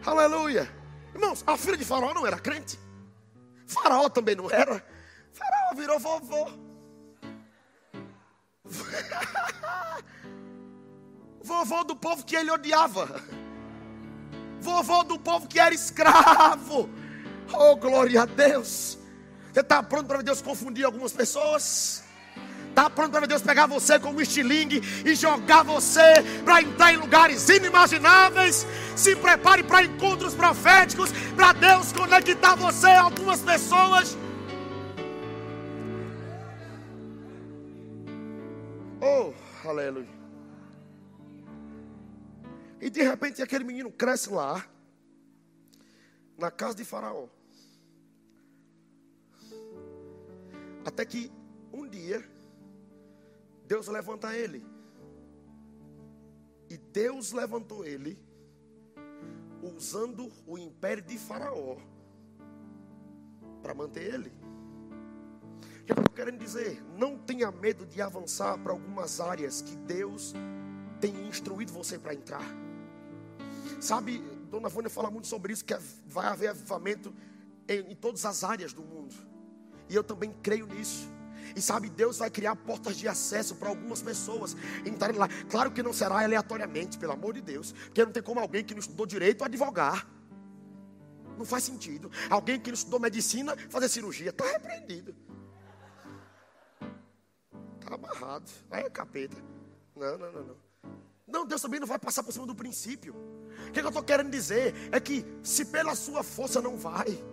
[0.06, 0.70] Aleluia.
[1.14, 2.80] Irmãos, a filha de Faraó não era crente.
[3.68, 4.84] Faraó também não era.
[5.32, 6.50] Faraó virou vovô.
[11.44, 13.22] Vovô do povo que ele odiava.
[14.60, 16.90] Vovô do povo que era escravo.
[17.52, 18.98] Oh, glória a Deus.
[19.52, 22.04] Você está pronto para Deus confundir algumas pessoas?
[22.82, 26.02] Está pronto para Deus pegar você como estilingue e jogar você
[26.44, 28.66] para entrar em lugares inimagináveis?
[28.96, 34.18] Se prepare para encontros proféticos, para Deus conectar você a algumas pessoas.
[39.00, 39.32] Oh,
[39.64, 40.10] aleluia.
[42.82, 44.66] E de repente aquele menino cresce lá,
[46.36, 47.28] na casa de Faraó.
[50.84, 51.32] Até que
[51.72, 52.28] um dia,
[53.72, 54.66] Deus levanta ele.
[56.70, 58.22] E Deus levantou ele,
[59.64, 61.78] usando o império de Faraó,
[63.64, 64.30] para manter ele.
[65.80, 66.84] O que eu estou querendo dizer?
[66.98, 70.34] Não tenha medo de avançar para algumas áreas que Deus
[71.00, 72.44] tem instruído você para entrar.
[73.80, 77.16] Sabe, Dona Vânia fala muito sobre isso, que vai haver avivamento
[77.70, 79.16] em, em todas as áreas do mundo.
[79.88, 81.10] E eu também creio nisso.
[81.56, 85.28] E sabe, Deus vai criar portas de acesso para algumas pessoas entrarem lá.
[85.50, 87.72] Claro que não será aleatoriamente, pelo amor de Deus.
[87.72, 90.08] Porque não tem como alguém que não estudou direito advogar.
[91.38, 92.12] Não faz sentido.
[92.30, 94.30] Alguém que não estudou medicina fazer cirurgia.
[94.30, 95.16] Está repreendido.
[97.80, 98.50] Está amarrado.
[98.70, 99.38] Aí é capeta.
[99.96, 100.72] Não, não, não, não.
[101.28, 103.16] Não, Deus também não vai passar por cima do princípio.
[103.68, 107.24] O que eu estou querendo dizer é que se pela sua força não vai.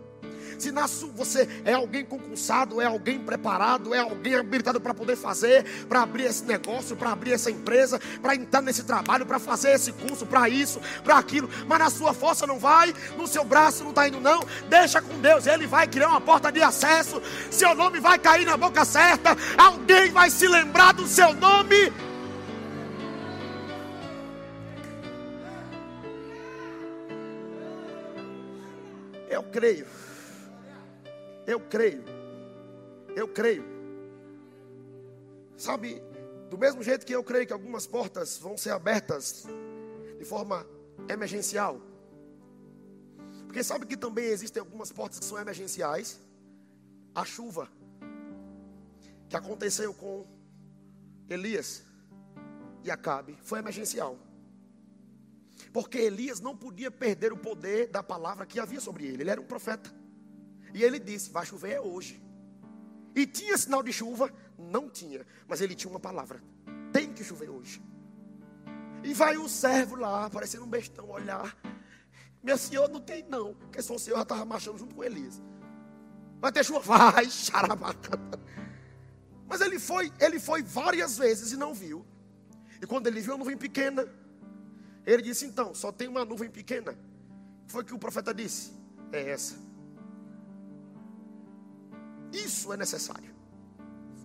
[0.58, 5.16] Se na sua, você é alguém concursado, é alguém preparado, é alguém habilitado para poder
[5.16, 9.72] fazer, para abrir esse negócio, para abrir essa empresa, para entrar nesse trabalho, para fazer
[9.72, 13.82] esse curso, para isso, para aquilo, mas na sua força não vai, no seu braço
[13.82, 14.40] não está indo, não.
[14.68, 17.20] Deixa com Deus, Ele vai criar uma porta de acesso.
[17.50, 21.92] Seu nome vai cair na boca certa, alguém vai se lembrar do seu nome.
[29.30, 29.86] Eu creio
[31.48, 32.04] eu creio.
[33.16, 33.64] Eu creio.
[35.56, 36.00] Sabe,
[36.50, 39.46] do mesmo jeito que eu creio que algumas portas vão ser abertas
[40.18, 40.66] de forma
[41.08, 41.80] emergencial.
[43.46, 46.20] Porque sabe que também existem algumas portas que são emergenciais.
[47.14, 47.66] A chuva
[49.26, 50.26] que aconteceu com
[51.30, 51.82] Elias
[52.84, 54.18] e Acabe foi emergencial.
[55.72, 59.22] Porque Elias não podia perder o poder da palavra que havia sobre ele.
[59.22, 59.97] Ele era um profeta.
[60.74, 62.22] E ele disse: Vai chover é hoje.
[63.14, 64.32] E tinha sinal de chuva?
[64.58, 65.26] Não tinha.
[65.46, 66.42] Mas ele tinha uma palavra:
[66.92, 67.82] Tem que chover hoje.
[69.02, 71.56] E vai o servo lá, parecendo um bestão, olhar.
[72.42, 73.54] Meu senhor não tem, não.
[73.54, 75.40] Porque só o senhor já estava marchando junto com Elias.
[76.40, 76.80] Vai ter chuva?
[77.12, 78.18] Vai, xarabaca.
[79.48, 82.04] Mas ele foi, ele foi várias vezes e não viu.
[82.80, 84.06] E quando ele viu a nuvem pequena,
[85.06, 86.96] ele disse: Então, só tem uma nuvem pequena.
[87.66, 88.72] Foi que o profeta disse:
[89.10, 89.67] É essa.
[92.32, 93.38] Isso é necessário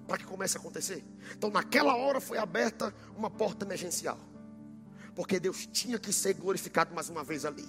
[0.08, 1.04] para que comece a acontecer.
[1.36, 4.20] Então, naquela hora foi aberta uma porta emergencial,
[5.16, 7.68] porque Deus tinha que ser glorificado mais uma vez ali.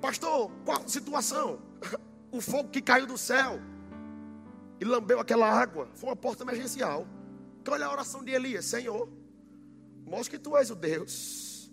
[0.00, 1.60] Pastor, qual a situação?
[2.32, 3.60] O fogo que caiu do céu
[4.78, 7.04] e lambeu aquela água foi uma porta emergencial.
[7.60, 9.08] Então, olha a oração de Elias: Senhor,
[10.06, 11.72] mostra que tu és o Deus,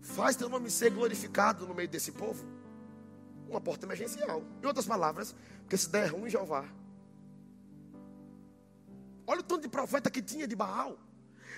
[0.00, 2.46] faz teu nome ser glorificado no meio desse povo.
[3.48, 4.44] Uma porta emergencial.
[4.62, 6.64] Em outras palavras, porque se der ruim, Jeová.
[9.26, 10.98] Olha o tanto de profeta que tinha de Baal.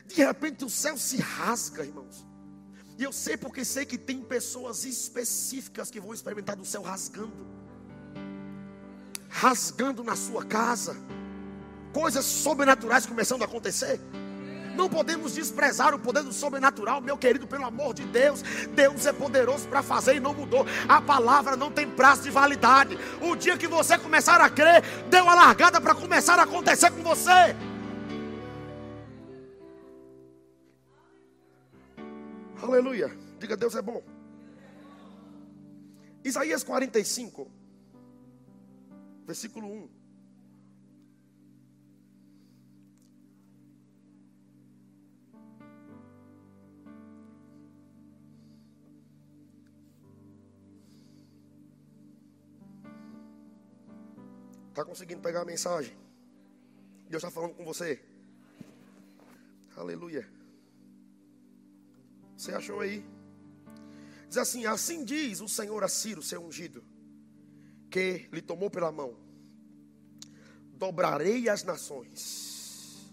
[0.07, 2.25] De repente o céu se rasga, irmãos.
[2.99, 7.47] E eu sei porque sei que tem pessoas específicas que vão experimentar do céu rasgando.
[9.29, 10.97] Rasgando na sua casa.
[11.93, 14.01] Coisas sobrenaturais começando a acontecer.
[14.77, 18.43] Não podemos desprezar o poder do sobrenatural, meu querido, pelo amor de Deus.
[18.75, 20.67] Deus é poderoso para fazer e não mudou.
[20.89, 22.99] A palavra não tem prazo de validade.
[23.23, 27.03] O dia que você começar a crer, deu a largada para começar a acontecer com
[27.03, 27.57] você.
[32.63, 33.17] Aleluia.
[33.39, 34.03] Diga, Deus é bom.
[36.25, 37.49] Isaías 45,
[39.25, 40.06] versículo 1.
[54.77, 55.97] Está conseguindo pegar a mensagem?
[57.09, 57.99] Deus está falando com você.
[59.75, 60.29] Aleluia.
[62.37, 63.03] Você achou aí?
[64.29, 66.85] Diz assim: Assim diz o Senhor a Ciro, seu ungido,
[67.91, 69.17] que lhe tomou pela mão:
[70.75, 73.11] Dobrarei as nações,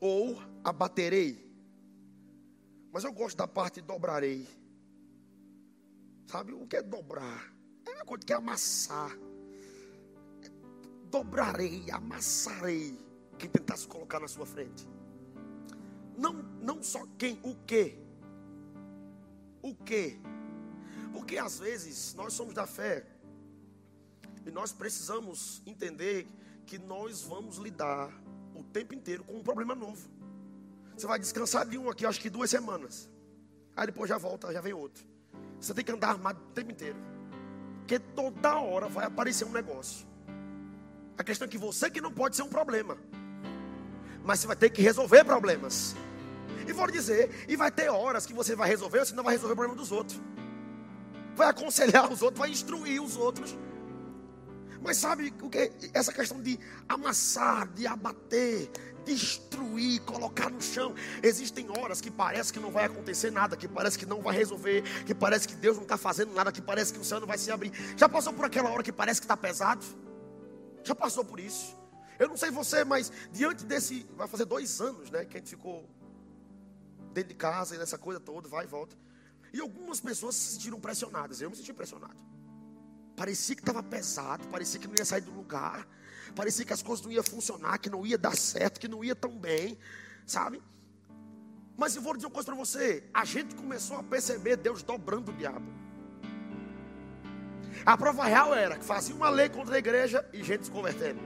[0.00, 1.48] ou abaterei.
[2.92, 4.44] Mas eu gosto da parte dobrarei.
[6.26, 7.54] Sabe o que é dobrar?
[7.86, 9.16] É uma coisa que é amassar.
[11.16, 12.94] Dobrarei, amassarei
[13.38, 14.86] quem tentar se colocar na sua frente.
[16.14, 17.98] Não, não só quem, o que.
[19.62, 20.20] O que?
[21.14, 23.06] Porque às vezes nós somos da fé
[24.44, 26.28] e nós precisamos entender
[26.66, 28.12] que nós vamos lidar
[28.54, 30.06] o tempo inteiro com um problema novo.
[30.94, 33.08] Você vai descansar de um aqui, acho que duas semanas.
[33.74, 35.02] Aí depois já volta, já vem outro.
[35.58, 36.98] Você tem que andar armado o tempo inteiro.
[37.78, 40.05] Porque toda hora vai aparecer um negócio.
[41.18, 42.96] A questão é que você que não pode ser um problema.
[44.24, 45.94] Mas você vai ter que resolver problemas.
[46.66, 49.52] E vou dizer, e vai ter horas que você vai resolver, você não vai resolver
[49.52, 50.20] o problema dos outros.
[51.34, 53.56] Vai aconselhar os outros, vai instruir os outros.
[54.82, 55.70] Mas sabe o que?
[55.94, 58.70] Essa questão de amassar, de abater,
[59.04, 60.94] destruir, colocar no chão.
[61.22, 64.82] Existem horas que parece que não vai acontecer nada, que parece que não vai resolver,
[65.04, 67.38] que parece que Deus não está fazendo nada, que parece que o céu não vai
[67.38, 67.72] se abrir.
[67.96, 69.84] Já passou por aquela hora que parece que está pesado?
[70.86, 71.76] Já passou por isso?
[72.16, 74.06] Eu não sei você, mas diante desse.
[74.16, 75.24] Vai fazer dois anos, né?
[75.24, 75.84] Que a gente ficou
[77.12, 78.96] dentro de casa e nessa coisa toda, vai e volta.
[79.52, 81.40] E algumas pessoas se sentiram pressionadas.
[81.40, 82.16] Eu me senti pressionado.
[83.16, 85.88] Parecia que estava pesado, parecia que não ia sair do lugar,
[86.34, 89.16] parecia que as coisas não iam funcionar, que não ia dar certo, que não ia
[89.16, 89.78] tão bem,
[90.26, 90.62] sabe?
[91.78, 95.32] Mas eu vou dizer uma coisa para você: a gente começou a perceber Deus dobrando
[95.32, 95.85] o diabo.
[97.86, 101.20] A prova real era que fazia uma lei contra a igreja e gente se convertendo.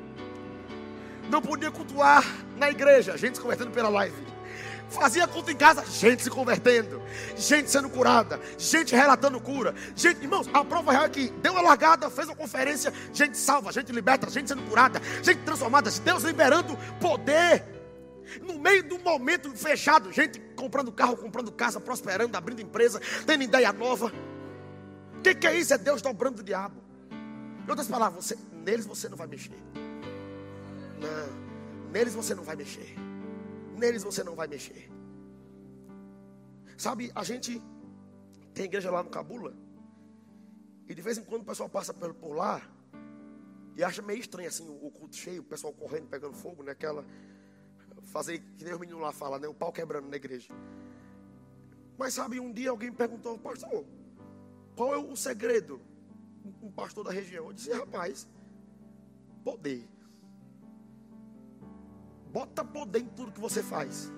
[1.30, 2.22] Não podia cultuar
[2.58, 4.30] na igreja, gente se convertendo pela live.
[4.90, 7.00] Fazia culto em casa, gente se convertendo,
[7.34, 9.74] gente sendo curada, gente relatando cura.
[9.96, 13.72] Gente, irmãos, a prova real é que deu uma largada, fez uma conferência, gente salva,
[13.72, 17.64] gente liberta, gente sendo curada, gente transformada, Deus liberando poder.
[18.42, 23.72] No meio um momento fechado, gente comprando carro, comprando casa, prosperando, abrindo empresa, tendo ideia
[23.72, 24.12] nova.
[25.20, 25.74] O que, que, é isso?
[25.74, 26.80] É Deus dobrando o diabo.
[27.66, 29.58] Em outras palavras, você, neles você não vai mexer.
[30.98, 32.94] Não, neles você não vai mexer.
[33.76, 34.90] Neles você não vai mexer.
[36.78, 37.60] Sabe, a gente
[38.54, 39.54] tem igreja lá no Cabula.
[40.88, 42.62] E de vez em quando o pessoal passa por lá
[43.76, 46.72] e acha meio estranho assim o culto cheio, o pessoal correndo, pegando fogo, né?
[46.72, 47.04] Aquela
[48.04, 49.46] fazer que nem os meninos lá falam, né?
[49.46, 50.50] O pau quebrando na igreja.
[51.98, 53.84] Mas sabe, um dia alguém perguntou, pastor,
[54.80, 55.78] qual é o segredo?
[56.62, 57.44] Um pastor da região.
[57.44, 58.26] Eu disse, rapaz,
[59.44, 59.86] poder.
[62.32, 64.10] Bota poder em tudo que você faz.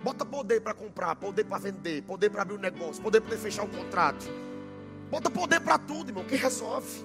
[0.00, 3.64] Bota poder para comprar, poder para vender, poder para abrir um negócio, poder para fechar
[3.64, 4.26] um contrato.
[5.10, 7.04] Bota poder para tudo, irmão, que resolve.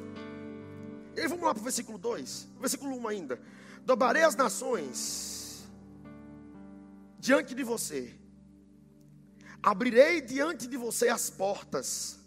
[1.16, 3.42] E aí vamos lá para o versículo 2, versículo 1 ainda.
[3.84, 5.68] Dobrarei as nações
[7.18, 8.14] diante de você,
[9.60, 12.23] abrirei diante de você as portas,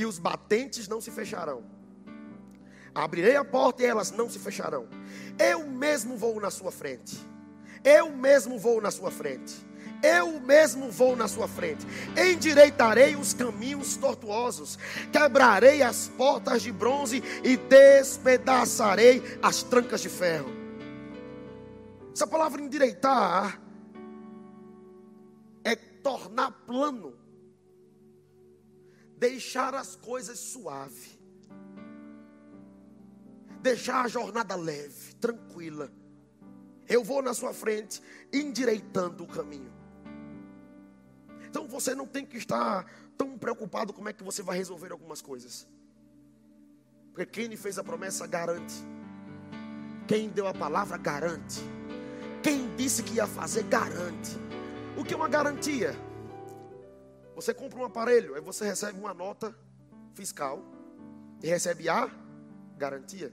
[0.00, 1.62] e os batentes não se fecharão.
[2.94, 4.88] Abrirei a porta e elas não se fecharão.
[5.38, 7.18] Eu mesmo vou na sua frente.
[7.84, 9.54] Eu mesmo vou na sua frente.
[10.02, 11.86] Eu mesmo vou na sua frente.
[12.16, 14.78] Endireitarei os caminhos tortuosos.
[15.12, 20.50] Quebrarei as portas de bronze e despedaçarei as trancas de ferro.
[22.14, 23.60] Essa palavra endireitar
[25.62, 27.19] é tornar plano.
[29.20, 31.20] Deixar as coisas suaves
[33.60, 35.90] deixar a jornada leve, tranquila.
[36.88, 38.02] Eu vou na sua frente,
[38.32, 39.72] endireitando o caminho.
[41.48, 45.20] Então você não tem que estar tão preocupado como é que você vai resolver algumas
[45.22, 45.68] coisas.
[47.12, 48.74] Porque quem lhe fez a promessa garante.
[50.06, 51.60] Quem deu a palavra garante.
[52.42, 54.36] Quem disse que ia fazer garante.
[54.96, 55.94] O que é uma garantia?
[57.40, 59.56] Você compra um aparelho, aí você recebe uma nota
[60.12, 60.62] fiscal
[61.42, 62.06] e recebe a
[62.76, 63.32] garantia.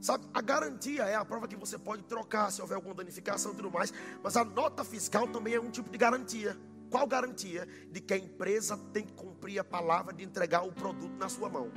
[0.00, 3.56] Sabe, a garantia é a prova que você pode trocar se houver alguma danificação e
[3.56, 3.92] tudo mais.
[4.22, 6.56] Mas a nota fiscal também é um tipo de garantia.
[6.88, 7.66] Qual garantia?
[7.90, 11.48] De que a empresa tem que cumprir a palavra de entregar o produto na sua
[11.48, 11.72] mão.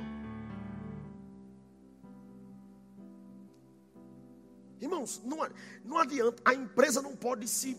[4.80, 5.38] Irmãos, não,
[5.84, 7.76] não adianta, a empresa não pode se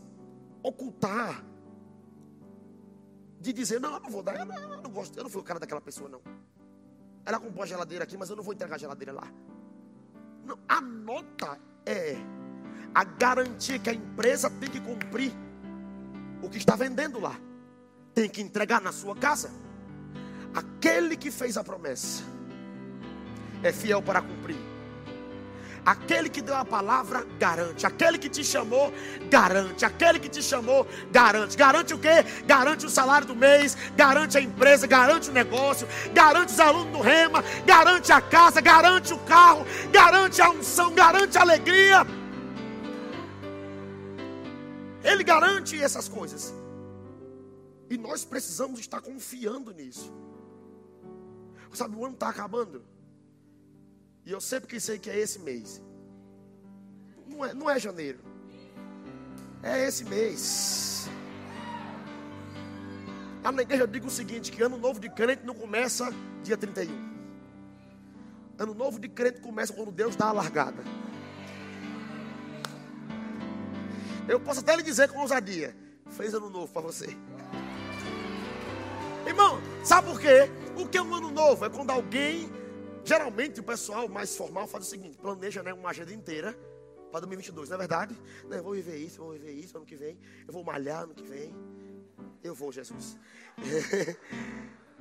[0.62, 1.49] ocultar
[3.42, 5.42] de dizer, não, eu não vou dar, eu não, eu não gosto, eu não fui
[5.42, 6.22] o cara daquela pessoa, não.
[7.26, 9.28] Ela comprou a geladeira aqui, mas eu não vou entregar a geladeira lá.
[10.46, 12.16] Não, a nota é
[12.94, 15.34] a garantia que a empresa tem que cumprir
[16.42, 17.36] o que está vendendo lá.
[18.14, 19.50] tem que entregar na sua casa.
[20.54, 22.24] Aquele que fez a promessa
[23.64, 24.70] é fiel para cumprir.
[25.86, 27.86] Aquele que deu a palavra garante.
[27.86, 28.94] Aquele que te chamou
[29.30, 29.84] garante.
[29.84, 31.58] Aquele que te chamou garante.
[31.58, 32.24] Garante o quê?
[32.46, 37.02] Garante o salário do mês, garante a empresa, garante o negócio, garante os alunos do
[37.02, 42.06] rema, garante a casa, garante o carro, garante a unção, garante a alegria.
[45.04, 46.54] Ele garante essas coisas.
[47.90, 50.14] E nós precisamos estar confiando nisso.
[51.74, 52.84] Sabe, o ano está acabando.
[54.26, 55.82] E eu sempre sei que é esse mês.
[57.28, 58.19] Não é, não é janeiro.
[59.63, 61.07] É esse mês.
[63.43, 66.13] A na igreja eu digo o seguinte: que ano novo de crente não começa
[66.43, 67.11] dia 31.
[68.57, 70.84] Ano novo de crente começa quando Deus dá a largada.
[74.28, 75.76] Eu posso até lhe dizer com ousadia:
[76.11, 77.17] fez ano novo para você.
[79.26, 80.49] Irmão, sabe por quê?
[80.76, 81.65] O que é um ano novo?
[81.65, 82.49] É quando alguém
[83.04, 86.58] Geralmente o pessoal mais formal faz o seguinte: planeja né, uma agenda inteira
[87.12, 88.16] para 2022, não é verdade?
[88.49, 91.24] Eu vou viver isso, vou viver isso ano que vem, eu vou malhar ano que
[91.24, 91.54] vem.
[92.43, 93.18] Eu vou, Jesus.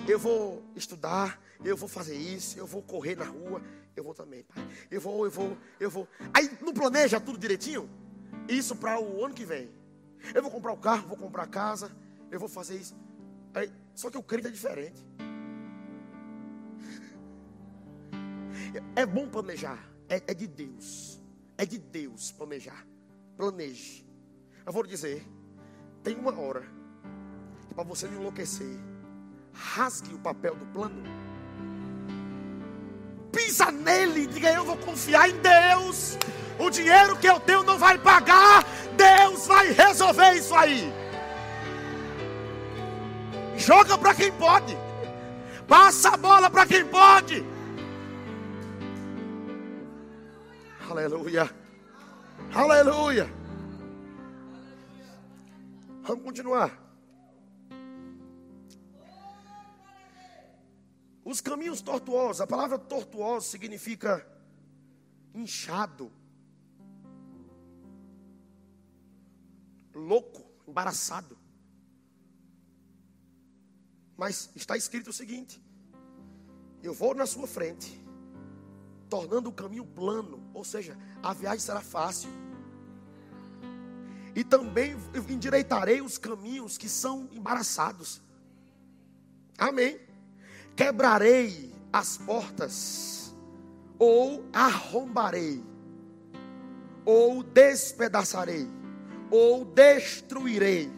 [0.07, 3.61] eu vou estudar, eu vou fazer isso, eu vou correr na rua,
[3.95, 4.67] eu vou também, pai.
[4.89, 6.07] Eu vou, eu vou, eu vou.
[6.33, 7.89] Aí não planeja tudo direitinho?
[8.47, 9.71] Isso para o ano que vem.
[10.33, 11.91] Eu vou comprar o carro, vou comprar a casa,
[12.29, 12.95] eu vou fazer isso.
[13.53, 15.03] Aí, só que o crente é diferente.
[18.95, 19.79] É bom planejar.
[20.09, 21.21] É, é de Deus.
[21.57, 22.85] É de Deus planejar.
[23.37, 24.05] Planeje.
[24.65, 25.25] Eu vou dizer.
[26.03, 26.63] Tem uma hora
[27.75, 28.77] para você não enlouquecer,
[29.53, 31.03] rasgue o papel do plano.
[33.31, 36.17] Pisa nele diga: Eu vou confiar em Deus.
[36.59, 38.65] O dinheiro que eu tenho não vai pagar.
[38.95, 40.91] Deus vai resolver isso aí.
[43.57, 44.77] Joga para quem pode.
[45.67, 47.45] Passa a bola para quem pode.
[50.91, 51.49] Aleluia.
[52.53, 53.25] Aleluia.
[56.03, 56.69] Vamos continuar.
[61.23, 64.27] Os caminhos tortuosos, a palavra tortuoso significa
[65.33, 66.11] inchado,
[69.95, 71.37] louco, embaraçado.
[74.17, 75.63] Mas está escrito o seguinte:
[76.83, 78.00] Eu vou na sua frente
[79.11, 82.29] tornando o caminho plano, ou seja, a viagem será fácil.
[84.33, 84.95] E também
[85.27, 88.21] endireitarei os caminhos que são embaraçados.
[89.57, 89.99] Amém.
[90.77, 93.35] Quebrarei as portas,
[93.99, 95.61] ou arrombarei,
[97.03, 98.65] ou despedaçarei,
[99.29, 100.89] ou destruirei,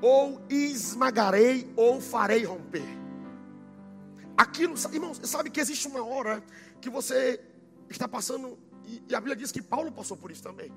[0.00, 2.96] ou esmagarei, ou farei romper.
[4.38, 6.42] Aquilo, irmãos, sabe que existe uma hora
[6.80, 7.38] que você
[7.92, 10.72] está passando, e, a Bíblia diz que Paulo passou por isso também.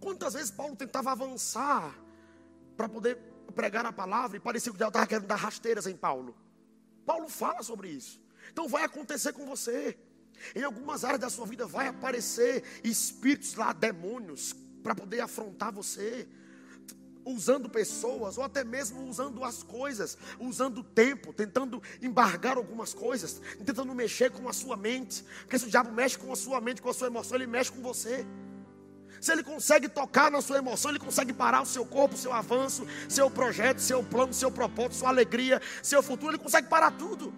[0.00, 1.94] Quantas vezes Paulo tentava avançar
[2.76, 3.16] para poder
[3.54, 6.36] pregar a palavra e parecia que o diabo estava querendo dar rasteiras em Paulo?
[7.04, 8.20] Paulo fala sobre isso.
[8.52, 9.98] Então vai acontecer com você.
[10.54, 16.28] Em algumas áreas da sua vida vai aparecer espíritos lá, demônios, para poder afrontar você
[17.28, 23.40] usando pessoas, ou até mesmo usando as coisas, usando o tempo, tentando embargar algumas coisas,
[23.64, 26.80] tentando mexer com a sua mente, porque se o diabo mexe com a sua mente,
[26.80, 28.26] com a sua emoção, ele mexe com você.
[29.20, 32.32] Se ele consegue tocar na sua emoção, ele consegue parar o seu corpo, o seu
[32.32, 37.34] avanço, seu projeto, seu plano, seu propósito, sua alegria, seu futuro, ele consegue parar tudo.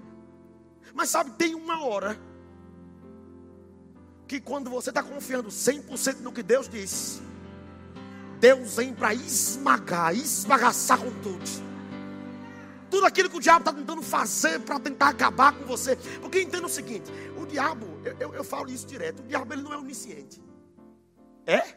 [0.95, 2.19] Mas sabe, tem uma hora
[4.29, 7.21] que quando você está confiando 100% no que Deus disse,
[8.41, 11.71] Deus vem para esmagar, esbagaçar com tudo.
[12.91, 15.95] Tudo aquilo que o diabo está tentando fazer para tentar acabar com você.
[16.21, 19.63] Porque entenda o seguinte: o diabo, eu, eu, eu falo isso direto, o diabo ele
[19.63, 20.43] não é onisciente.
[21.47, 21.77] É?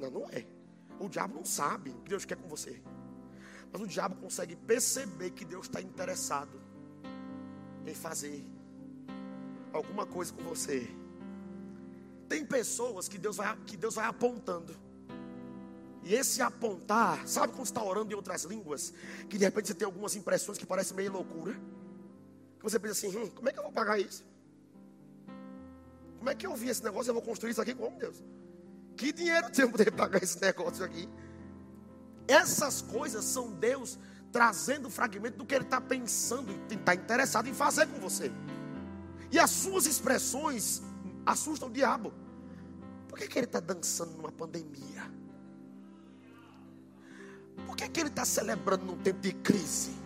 [0.00, 0.46] Não, não é.
[0.98, 2.82] O diabo não sabe o que Deus quer com você.
[3.70, 6.60] Mas o diabo consegue perceber que Deus está interessado
[7.86, 8.42] em fazer
[9.72, 10.88] alguma coisa com você.
[12.28, 14.85] Tem pessoas que Deus vai, que Deus vai apontando.
[16.06, 18.94] E esse apontar, sabe quando está orando em outras línguas?
[19.28, 21.52] Que de repente você tem algumas impressões que parecem meio loucura.
[22.58, 24.24] Que você pensa assim, hum, como é que eu vou pagar isso?
[26.18, 27.10] Como é que eu vi esse negócio?
[27.10, 28.22] Eu vou construir isso aqui como Deus?
[28.96, 31.08] Que dinheiro tem para pagar esse negócio aqui?
[32.28, 33.98] Essas coisas são Deus
[34.30, 38.30] trazendo fragmento do que Ele está pensando e está interessado em fazer com você.
[39.32, 40.82] E as suas expressões
[41.26, 42.14] assustam o diabo.
[43.08, 45.16] Por que, que ele está dançando numa pandemia?
[47.64, 49.96] Por que, que ele está celebrando num tempo de crise?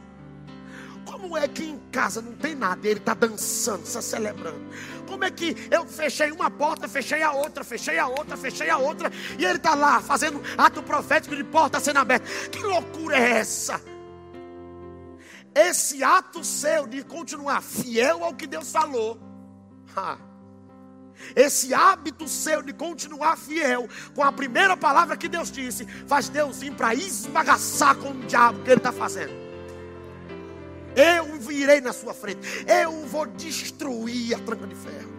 [1.05, 4.61] Como é que em casa não tem nada e ele está dançando, está celebrando?
[5.07, 8.79] Como é que eu fechei uma porta, fechei a outra, fechei a outra, fechei a
[8.79, 12.27] outra, e ele está lá fazendo ato profético de porta sendo aberta?
[12.49, 13.81] Que loucura é essa?
[15.55, 19.19] Esse ato seu de continuar fiel ao que Deus falou,
[21.35, 26.61] esse hábito seu de continuar fiel com a primeira palavra que Deus disse, faz Deus
[26.61, 29.33] vir para esbagaçar com o diabo que ele está fazendo.
[30.97, 32.41] Eu virei na sua frente.
[32.67, 35.11] Eu vou destruir a tranca de ferro.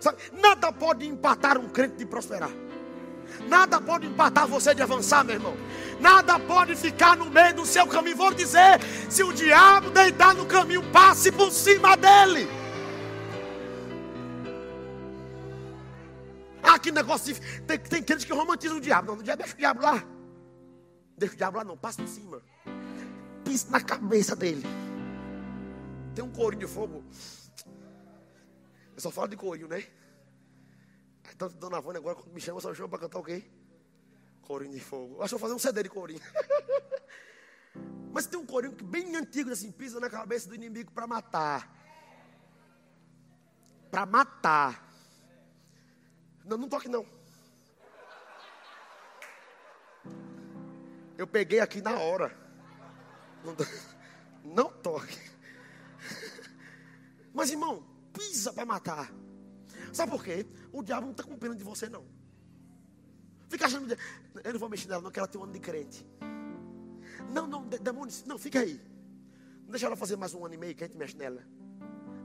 [0.00, 0.18] Sabe?
[0.40, 2.50] Nada pode empatar um crente de prosperar.
[3.48, 5.56] Nada pode empatar você de avançar, meu irmão.
[6.00, 8.16] Nada pode ficar no meio do seu caminho.
[8.16, 12.48] Vou dizer: se o diabo deitar no caminho, passe por cima dele.
[16.76, 17.40] Ah, que negócio de...
[17.62, 19.08] Tem, tem crente que romantiza o diabo.
[19.08, 20.04] Não, o diabo deixa o diabo lá.
[21.16, 22.42] Deixa o diabo lá, não, passa por cima
[23.46, 24.62] pis na cabeça dele.
[26.14, 27.04] Tem um corinho de fogo.
[28.94, 29.86] Eu só falo de corinho, né?
[31.32, 33.44] Então, Dona Vânia agora quando me chama, só chama para cantar o quê?
[34.42, 35.22] Corinho de fogo.
[35.22, 36.20] Acho que vou fazer um CD de corinho.
[38.12, 41.70] Mas tem um corinho bem antigo, assim, pisa na cabeça do inimigo para matar.
[43.90, 44.85] Para matar.
[46.46, 47.04] Não, não toque não.
[51.18, 52.36] Eu peguei aqui na hora.
[53.44, 53.56] Não,
[54.54, 55.18] não toque.
[57.34, 59.12] Mas irmão, pisa para matar.
[59.92, 60.46] Sabe por quê?
[60.72, 62.06] O diabo não está com pena de você, não.
[63.48, 63.96] Fica achando.
[64.44, 66.06] Eu não vou mexer nela, não, que ela tem um ano de crente.
[67.32, 68.80] Não, não, demônio, não, fica aí.
[69.62, 71.42] Não deixa ela fazer mais um ano e meio que a gente mexe nela.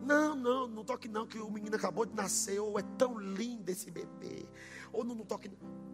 [0.01, 3.69] Não, não, não toque não, que o menino acabou de nascer, ou é tão lindo
[3.69, 4.45] esse bebê.
[4.91, 5.91] Ou não, não toque não.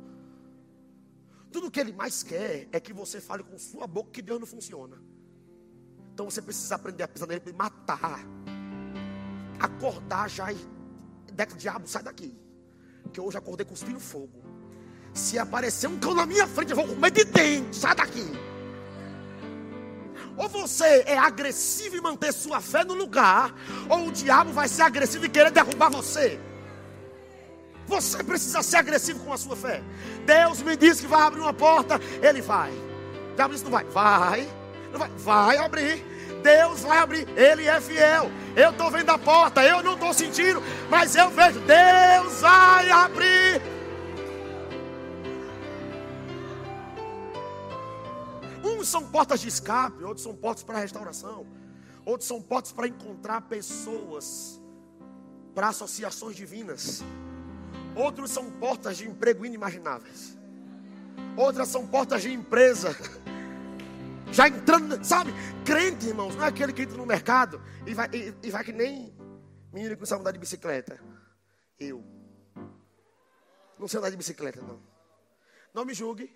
[1.51, 4.47] Tudo que ele mais quer é que você fale com sua boca que Deus não
[4.47, 5.01] funciona.
[6.13, 8.25] Então você precisa aprender a pisar nele e matar.
[9.59, 10.57] Acordar já e.
[11.57, 12.35] Diabo, sai daqui.
[13.13, 14.41] Que hoje acordei filhos fogo.
[15.13, 17.73] Se aparecer um cão na minha frente, eu vou comer de dentro.
[17.73, 18.25] Sai daqui.
[20.37, 23.53] Ou você é agressivo e manter sua fé no lugar,
[23.89, 26.39] ou o diabo vai ser agressivo e querer derrubar você.
[27.87, 29.81] Você precisa ser agressivo com a sua fé.
[30.25, 32.71] Deus me disse que vai abrir uma porta, ele vai.
[32.71, 33.85] O diabo disse: não vai.
[33.85, 34.47] Vai.
[34.93, 36.05] Vai, vai abrir.
[36.43, 37.27] Deus vai abrir.
[37.35, 38.29] Ele é fiel.
[38.55, 41.59] Eu estou vendo a porta, eu não estou sentindo, mas eu vejo.
[41.61, 43.61] Deus vai abrir.
[48.77, 51.47] Uns são portas de escape, outros são portas para restauração,
[52.05, 54.61] outros são portas para encontrar pessoas,
[55.55, 57.03] para associações divinas.
[57.95, 60.37] Outros são portas de emprego inimagináveis.
[61.35, 62.95] Outras são portas de empresa
[64.31, 65.31] já entrando, sabe?
[65.65, 68.73] Crente, irmãos, não é aquele que entra no mercado e vai, e, e vai que
[68.73, 69.15] nem
[69.73, 70.99] menino que não sabe andar de bicicleta.
[71.79, 72.03] Eu.
[73.79, 74.79] Não sei andar de bicicleta, não.
[75.73, 76.31] Não me julgue.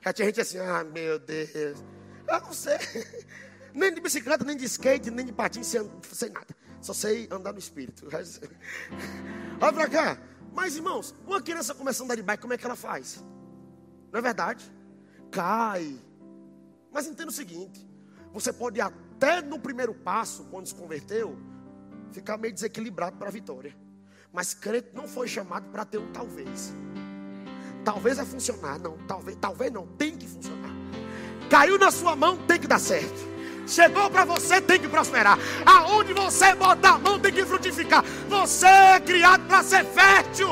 [0.00, 1.82] Já tinha gente assim, ah, meu Deus.
[2.28, 2.78] Eu não sei.
[3.74, 6.46] Nem de bicicleta, nem de skate, nem de patins, sem, sem nada.
[6.80, 8.08] Só sei andar no espírito.
[9.60, 10.18] Olha pra cá.
[10.52, 13.22] Mas, irmãos, uma criança começando a andar de bike, como é que ela faz?
[14.10, 14.72] Não é verdade?
[15.30, 15.98] cai.
[16.90, 17.86] Mas entenda o seguinte:
[18.32, 21.38] você pode até no primeiro passo, quando se converteu,
[22.12, 23.74] ficar meio desequilibrado para a vitória.
[24.32, 26.74] Mas crente não foi chamado para ter um talvez.
[27.88, 30.70] Talvez vai funcionar, não, talvez, talvez não, tem que funcionar.
[31.48, 33.18] Caiu na sua mão, tem que dar certo.
[33.66, 35.38] Chegou para você, tem que prosperar.
[35.64, 38.04] Aonde você botar a mão, tem que frutificar.
[38.28, 40.50] Você é criado para ser fértil.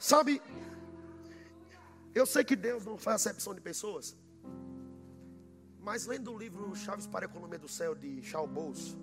[0.00, 0.42] Sabe,
[2.12, 4.16] eu sei que Deus não faz acepção de pessoas,
[5.78, 8.96] mas lendo o livro Chaves para a Economia do Céu de Charles Bowles,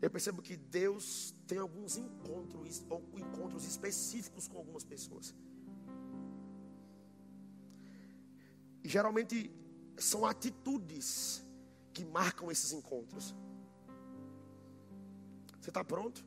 [0.00, 2.82] eu percebo que Deus tem alguns encontros,
[3.14, 5.34] encontros específicos com algumas pessoas.
[8.82, 9.54] E geralmente
[9.98, 11.44] são atitudes
[11.92, 13.34] que marcam esses encontros.
[15.60, 16.24] Você está pronto?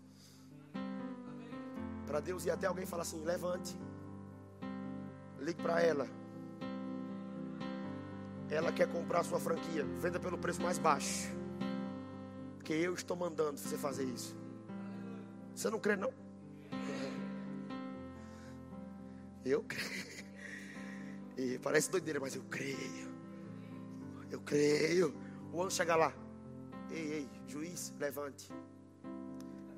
[2.05, 3.75] Para Deus ir até alguém e falar assim: levante,
[5.39, 6.07] ligue para ela.
[8.51, 11.42] Ela quer comprar sua franquia, venda pelo preço mais baixo.
[12.63, 14.33] Porque eu estou mandando você fazer isso.
[15.53, 16.13] Você não crê, não?
[19.43, 20.13] Eu creio.
[21.35, 23.11] E parece doideira, mas eu creio.
[24.31, 25.13] Eu creio.
[25.51, 26.13] O anjo chega lá.
[26.89, 28.49] Ei, ei, juiz, levante.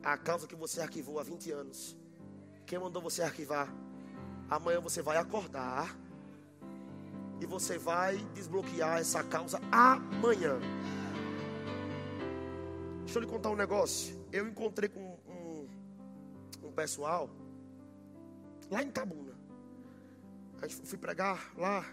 [0.03, 1.97] a causa que você arquivou há 20 anos.
[2.67, 3.67] Quem mandou você arquivar?
[4.47, 5.97] Amanhã você vai acordar
[7.41, 10.59] e você vai desbloquear essa causa amanhã.
[13.15, 14.27] Deixa eu lhe contar um negócio.
[14.29, 17.29] Eu encontrei com um, um pessoal
[18.69, 19.33] lá em Tabuna.
[20.61, 21.85] A gente fui pregar lá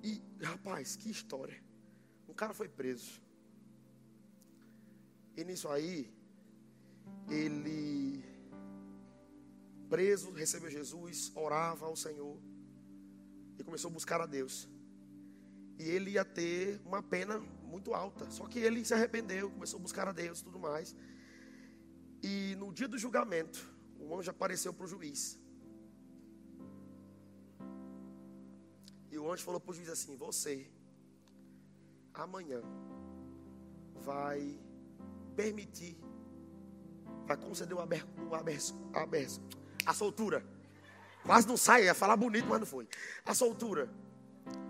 [0.00, 1.60] e, rapaz, que história.
[2.28, 3.20] Um cara foi preso.
[5.36, 6.08] E nisso aí,
[7.28, 8.24] ele
[9.88, 12.38] preso, recebeu Jesus, orava ao Senhor
[13.58, 14.68] e começou a buscar a Deus.
[15.80, 18.30] E ele ia ter uma pena muito alta.
[18.30, 20.94] Só que ele se arrependeu, começou a buscar a Deus e tudo mais.
[22.22, 23.58] E no dia do julgamento,
[23.98, 25.40] um anjo apareceu para o juiz.
[29.10, 30.70] E o anjo falou para o juiz assim: Você,
[32.12, 32.60] amanhã,
[34.02, 34.60] vai
[35.34, 35.98] permitir,
[37.24, 38.34] vai conceder o aber, o
[39.86, 40.44] a soltura.
[41.24, 42.86] Quase não sai, ia falar bonito, mas não foi.
[43.24, 43.88] A soltura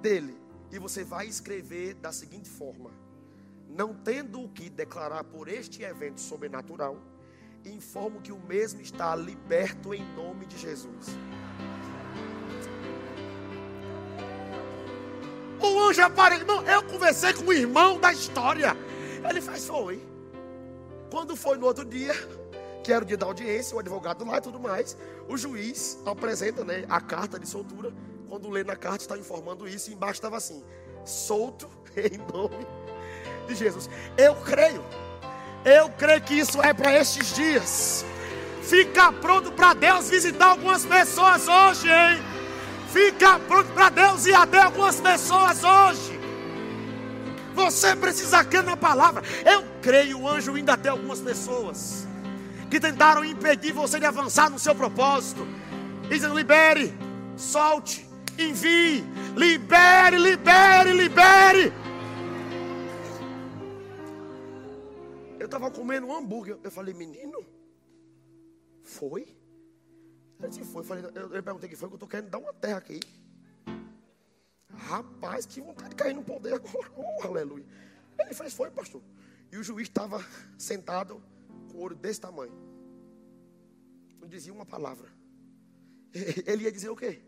[0.01, 0.40] dele.
[0.71, 2.91] E você vai escrever da seguinte forma:
[3.69, 6.97] Não tendo o que declarar por este evento sobrenatural,
[7.65, 11.09] informo que o mesmo está liberto em nome de Jesus.
[15.61, 16.47] O anjo apareceu.
[16.47, 18.77] Não, eu conversei com o irmão da história.
[19.29, 20.03] Ele faz, foi.
[21.11, 22.15] Quando foi no outro dia,
[22.83, 24.97] que era o dia da audiência, o advogado lá e tudo mais,
[25.29, 27.93] o juiz apresenta né, a carta de soltura.
[28.31, 30.63] Quando lê na carta, está informando isso, e embaixo estava assim:
[31.05, 32.65] solto em nome
[33.49, 33.91] de Jesus.
[34.17, 34.85] Eu creio,
[35.65, 38.05] eu creio que isso é para estes dias.
[38.63, 42.23] Fica pronto para Deus visitar algumas pessoas hoje, hein?
[42.93, 46.21] Fica pronto para Deus ir até algumas pessoas hoje.
[47.53, 49.25] Você precisa crer na palavra.
[49.45, 52.07] Eu creio o anjo indo até algumas pessoas
[52.71, 55.45] que tentaram impedir você de avançar no seu propósito.
[56.09, 56.95] Dizendo: libere,
[57.37, 58.09] solte,
[58.41, 59.05] envie,
[59.37, 61.73] libere, libere, libere.
[65.39, 66.59] Eu estava comendo um hambúrguer.
[66.63, 67.45] Eu falei, menino,
[68.83, 69.23] foi?
[70.39, 70.83] Ele disse, foi.
[70.83, 73.01] Eu, falei, eu, eu perguntei que foi, que eu estou querendo dar uma terra aqui.
[74.75, 76.91] Rapaz, que vontade de cair no poder agora.
[76.97, 77.65] Oh, aleluia.
[78.19, 79.03] Ele fez, foi, pastor.
[79.53, 80.25] E o juiz estava
[80.59, 81.23] sentado
[81.71, 82.53] com o olho desse tamanho.
[84.21, 85.09] Não dizia uma palavra.
[86.47, 87.23] Ele ia dizer o quê?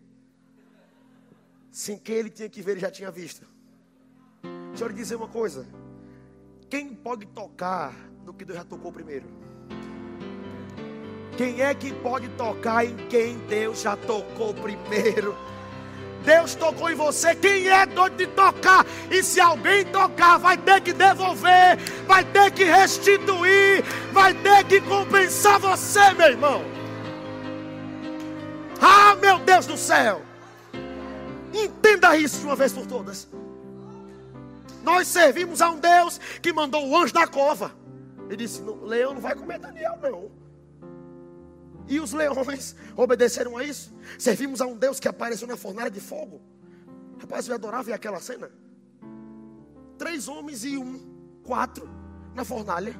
[1.72, 3.46] Sem que ele tinha que ver, ele já tinha visto.
[4.68, 5.66] Deixa eu lhe dizer uma coisa.
[6.68, 7.94] Quem pode tocar
[8.26, 9.24] no que Deus já tocou primeiro?
[11.34, 15.34] Quem é que pode tocar em quem Deus já tocou primeiro?
[16.22, 18.86] Deus tocou em você, quem é doido de tocar?
[19.10, 24.80] E se alguém tocar, vai ter que devolver, vai ter que restituir, vai ter que
[24.82, 26.62] compensar você, meu irmão.
[28.78, 30.31] Ah, meu Deus do céu!
[31.52, 33.28] Entenda isso de uma vez por todas.
[34.82, 37.72] Nós servimos a um Deus que mandou o anjo da cova.
[38.26, 40.30] Ele disse: Leão não vai comer Daniel, não.
[41.86, 43.92] E os leões obedeceram a isso.
[44.18, 46.40] Servimos a um Deus que apareceu na fornalha de fogo.
[47.18, 48.50] Rapaz, eu adorava ver aquela cena.
[49.98, 50.98] Três homens e um,
[51.44, 51.88] quatro,
[52.34, 52.96] na fornalha,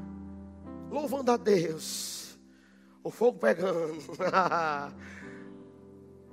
[0.90, 2.38] louvando a Deus.
[3.02, 3.98] O fogo pegando.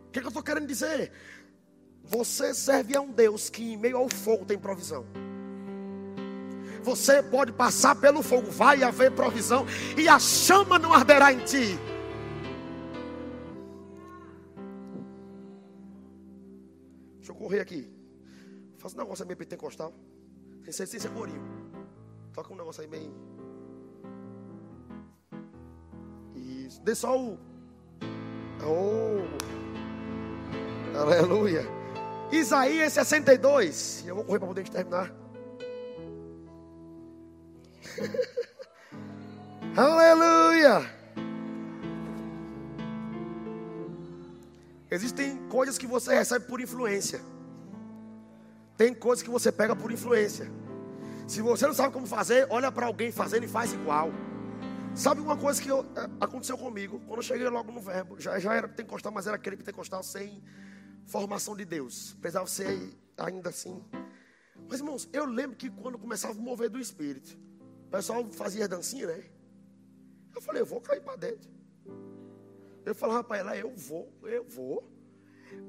[0.10, 1.12] O que, que eu estou querendo dizer?
[2.10, 5.06] Você serve a um Deus que em meio ao fogo tem provisão.
[6.82, 9.64] Você pode passar pelo fogo, vai haver provisão,
[9.96, 11.78] e a chama não arderá em ti.
[17.18, 17.94] Deixa eu correr aqui.
[18.78, 19.94] Faz um negócio aí meio pentecostal.
[20.64, 21.44] Sem ser, sem ser corinho.
[22.34, 23.14] Toca um negócio aí meio.
[26.34, 26.82] Isso.
[26.82, 27.38] Dê só o.
[28.64, 29.20] Oh.
[30.98, 31.79] Aleluia.
[32.32, 34.04] Isaías 62.
[34.06, 35.12] Eu vou correr para poder terminar.
[39.76, 41.00] Aleluia.
[44.92, 47.22] Existem coisas que você recebe por influência.
[48.76, 50.50] Tem coisas que você pega por influência.
[51.28, 54.12] Se você não sabe como fazer, olha para alguém fazendo e faz igual.
[54.96, 57.00] Sabe uma coisa que eu, é, aconteceu comigo?
[57.06, 60.42] Quando eu cheguei logo no verbo, já, já era pentecostal, mas era aquele pentecostal sem
[61.06, 62.16] formação de Deus.
[62.22, 63.84] Precisava ser ainda assim.
[64.68, 67.38] Mas irmãos, eu lembro que quando começava a mover do Espírito,
[67.88, 69.24] o pessoal fazia dancinha, né?
[70.36, 71.50] Eu falei, eu vou cair para dentro.
[72.86, 74.88] Eu falava para ela, eu vou, eu vou.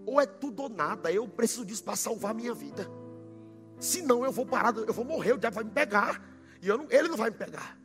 [0.07, 2.87] Ou é tudo ou nada, eu preciso disso para salvar minha vida.
[3.79, 6.23] Senão eu vou parar, eu vou morrer, o diabo vai me pegar.
[6.63, 7.80] E não, ele não vai me pegar.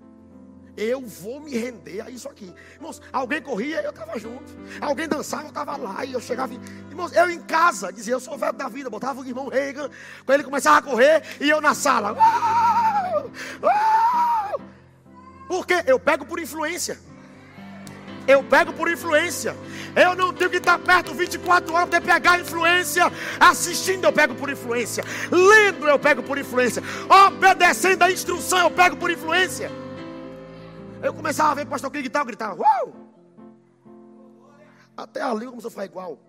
[0.78, 2.54] Eu vou me render a isso aqui.
[2.74, 4.44] Irmãos, alguém corria, eu estava junto.
[4.82, 6.04] Alguém dançava, eu estava lá.
[6.04, 6.54] E eu chegava.
[6.90, 8.90] Irmãos, eu em casa dizia, eu sou velho da vida.
[8.90, 9.90] Botava o irmão Reagan.
[10.26, 12.12] Quando ele começava a correr, e eu na sala.
[12.14, 13.32] Uau!
[13.64, 14.62] Uau!
[15.48, 15.84] Por quê?
[15.86, 17.00] Eu pego por influência.
[18.28, 19.56] Eu pego por influência.
[19.96, 23.10] Eu não tenho que estar perto 24 horas para pegar influência.
[23.40, 25.06] Assistindo, eu pego por influência.
[25.32, 26.84] Lendo, eu pego por influência.
[27.28, 29.72] Obedecendo a instrução, eu pego por influência.
[31.02, 32.94] Eu começava a ver o pastor gritar, eu gritava, uau!
[34.96, 36.20] Até a língua começou a ficar igual.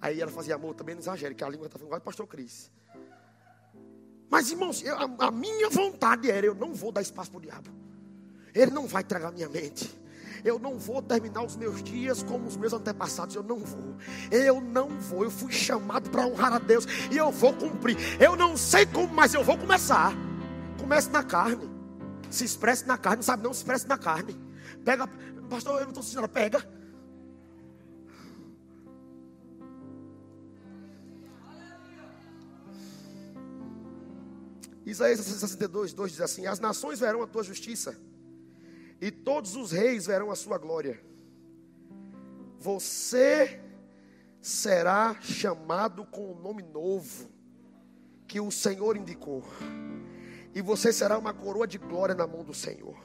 [0.00, 2.26] Aí ela fazia, amor, também não exagere, que a língua está ficando igual do pastor
[2.26, 2.70] Cris.
[4.30, 7.40] Mas, irmãos, eu, a, a minha vontade era, eu não vou dar espaço para o
[7.40, 7.70] diabo.
[8.54, 9.98] Ele não vai tragar minha mente.
[10.44, 13.34] Eu não vou terminar os meus dias como os meus antepassados.
[13.34, 13.96] Eu não vou.
[14.30, 15.24] Eu não vou.
[15.24, 17.96] Eu fui chamado para honrar a Deus e eu vou cumprir.
[18.20, 20.12] Eu não sei como, mas eu vou começar.
[20.78, 21.77] Comece na carne.
[22.30, 23.16] Se expresse na carne.
[23.16, 23.52] Não sabe não?
[23.52, 24.36] Se expresse na carne.
[24.84, 25.06] Pega,
[25.48, 26.28] pastor, eu não estou ensinando.
[26.28, 26.78] Pega.
[34.84, 37.94] Isaías 62, 2 diz assim: As nações verão a tua justiça
[39.00, 41.00] e todos os reis verão a sua glória.
[42.58, 43.60] Você
[44.40, 47.28] será chamado com um nome novo
[48.26, 49.44] que o Senhor indicou,
[50.54, 52.96] e você será uma coroa de glória na mão do Senhor,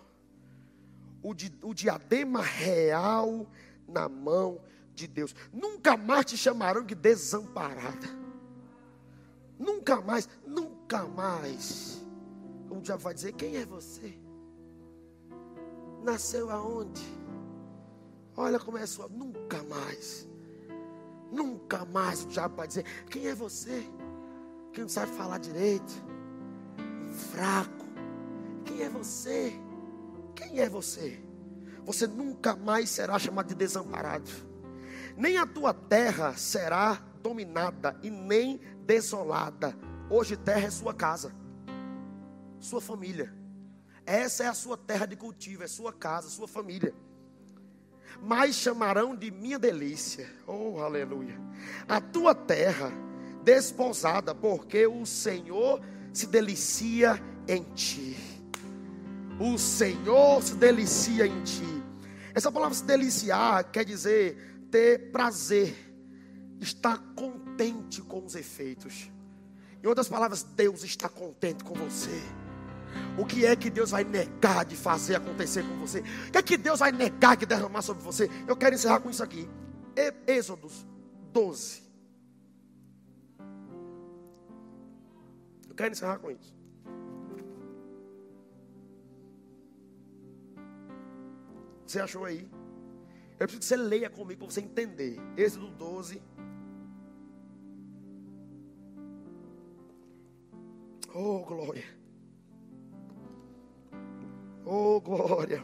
[1.22, 3.48] o, di, o diadema real
[3.88, 4.62] na mão
[4.94, 5.36] de Deus.
[5.52, 8.08] Nunca mais te chamarão de desamparada.
[9.58, 12.04] Nunca mais, nunca mais.
[12.70, 14.18] O diabo vai dizer: Quem é você?
[16.04, 17.04] Nasceu aonde?
[18.36, 19.08] Olha como é sua.
[19.08, 20.28] Nunca mais.
[21.32, 23.84] Nunca mais o diabo vai dizer: Quem é você?
[24.72, 25.94] Que não sabe falar direito.
[27.14, 27.86] Fraco.
[28.66, 29.54] Quem é você?
[30.36, 31.22] Quem é você?
[31.86, 34.30] Você nunca mais será chamado de desamparado.
[35.16, 39.76] Nem a tua terra será dominada e nem desolada.
[40.10, 41.34] Hoje terra é sua casa,
[42.60, 43.34] sua família.
[44.06, 46.94] Essa é a sua terra de cultivo, é sua casa, sua família.
[48.22, 50.30] Mas chamarão de minha delícia.
[50.46, 51.40] Oh, aleluia.
[51.88, 52.92] A tua terra
[53.44, 55.82] desposada, porque o Senhor
[56.14, 58.16] se delicia em ti.
[59.40, 61.84] O Senhor se delicia em ti.
[62.34, 65.76] Essa palavra se deliciar quer dizer ter prazer,
[66.62, 69.12] estar contente com os efeitos.
[69.84, 72.22] Em outras palavras, Deus está contente com você.
[73.18, 76.00] O que é que Deus vai negar de fazer acontecer com você?
[76.28, 78.30] O que é que Deus vai negar de derramar sobre você?
[78.48, 79.48] Eu quero encerrar com isso aqui.
[80.26, 80.86] Êxodos
[81.32, 81.84] 12.
[85.74, 86.56] Eu quero encerrar com isso.
[91.84, 92.48] Você achou aí?
[93.40, 95.20] Eu preciso que você leia comigo para você entender.
[95.36, 96.22] Êxodo 12.
[101.16, 101.86] Oh, glória.
[104.64, 105.64] Oh, glória.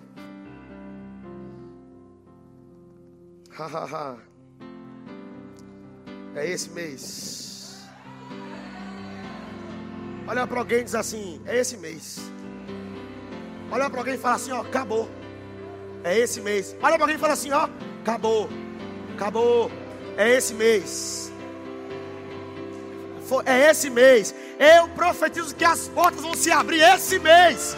[3.60, 4.18] Ha, ha, ha.
[6.36, 7.88] É esse mês.
[10.30, 12.20] Olha para alguém e diz assim: é esse mês.
[13.72, 15.10] Olha para alguém e fala assim: ó, acabou.
[16.04, 16.76] É esse mês.
[16.84, 17.68] Olha para alguém e fala assim: ó,
[18.02, 18.48] acabou.
[19.16, 19.72] Acabou.
[20.16, 21.32] É esse mês.
[23.44, 24.36] É esse mês.
[24.60, 27.76] Eu profetizo que as portas vão se abrir esse mês.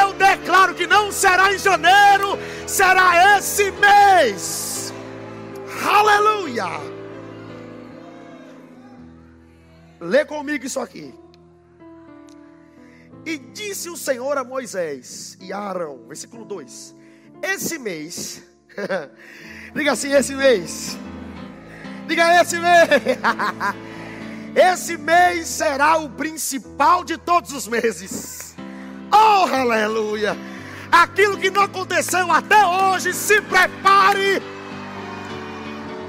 [0.00, 4.92] Eu declaro que não será em janeiro, será esse mês.
[5.88, 6.66] Aleluia.
[10.00, 11.14] Lê comigo isso aqui.
[13.26, 16.94] E disse o Senhor a Moisés e a Arão, versículo 2:
[17.42, 18.40] Esse mês,
[19.74, 20.96] diga assim: esse mês,
[22.06, 22.88] diga esse mês,
[24.54, 28.54] esse mês será o principal de todos os meses.
[29.10, 30.36] Oh, aleluia!
[30.92, 34.40] Aquilo que não aconteceu até hoje, se prepare.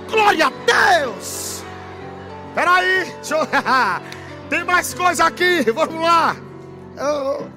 [0.08, 1.64] Glória a Deus!
[2.54, 3.48] Peraí, deixa eu...
[4.50, 6.47] tem mais coisa aqui, vamos lá.
[7.00, 7.48] Oh.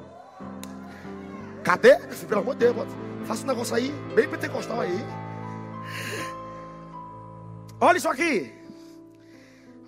[1.64, 1.96] Cadê?
[2.28, 2.76] Pelo amor de Deus,
[3.24, 4.98] faça um negócio aí, bem pentecostal aí.
[7.80, 8.52] Olha isso aqui.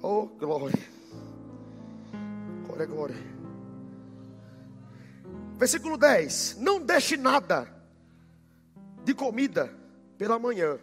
[0.01, 0.79] Oh, glória.
[2.67, 3.17] Glória, glória.
[5.59, 7.69] Versículo 10: Não deixe nada
[9.05, 9.73] de comida
[10.17, 10.79] pela manhã,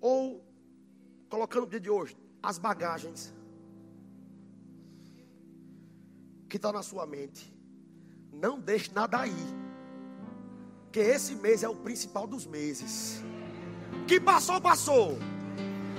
[0.00, 0.44] ou
[1.28, 3.32] colocando no dia de hoje, as bagagens
[6.50, 7.54] que está na sua mente.
[8.32, 9.60] Não deixe nada aí.
[10.92, 13.22] que esse mês é o principal dos meses.
[14.08, 15.16] Que passou, passou.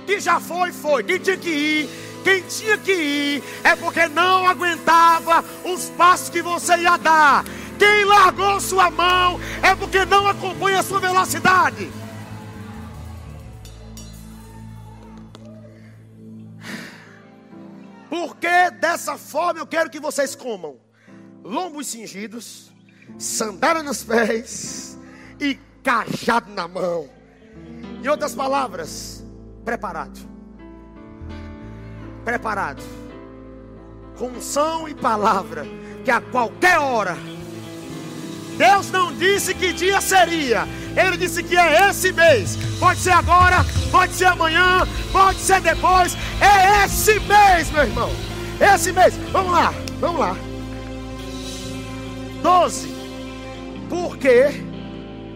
[0.06, 1.02] Que já foi, foi.
[1.02, 1.88] Quem tinha que ir,
[2.22, 7.42] quem tinha que ir, é porque não aguentava os passos que você ia dar.
[7.78, 11.90] Quem largou sua mão é porque não acompanha a sua velocidade.
[18.12, 20.76] Porque dessa forma eu quero que vocês comam
[21.42, 22.70] lombos cingidos,
[23.18, 24.98] sandália nos pés
[25.40, 27.08] e cajado na mão.
[28.04, 29.24] Em outras palavras,
[29.64, 30.20] preparado.
[32.22, 32.82] Preparado.
[34.18, 35.64] Com unção e palavra,
[36.04, 37.16] que a qualquer hora
[38.56, 40.66] Deus não disse que dia seria.
[40.96, 42.56] Ele disse que é esse mês.
[42.78, 46.16] Pode ser agora, pode ser amanhã, pode ser depois.
[46.40, 48.10] É esse mês, meu irmão.
[48.60, 49.14] Esse mês.
[49.32, 50.36] Vamos lá, vamos lá.
[52.42, 52.88] 12.
[53.88, 54.46] Porque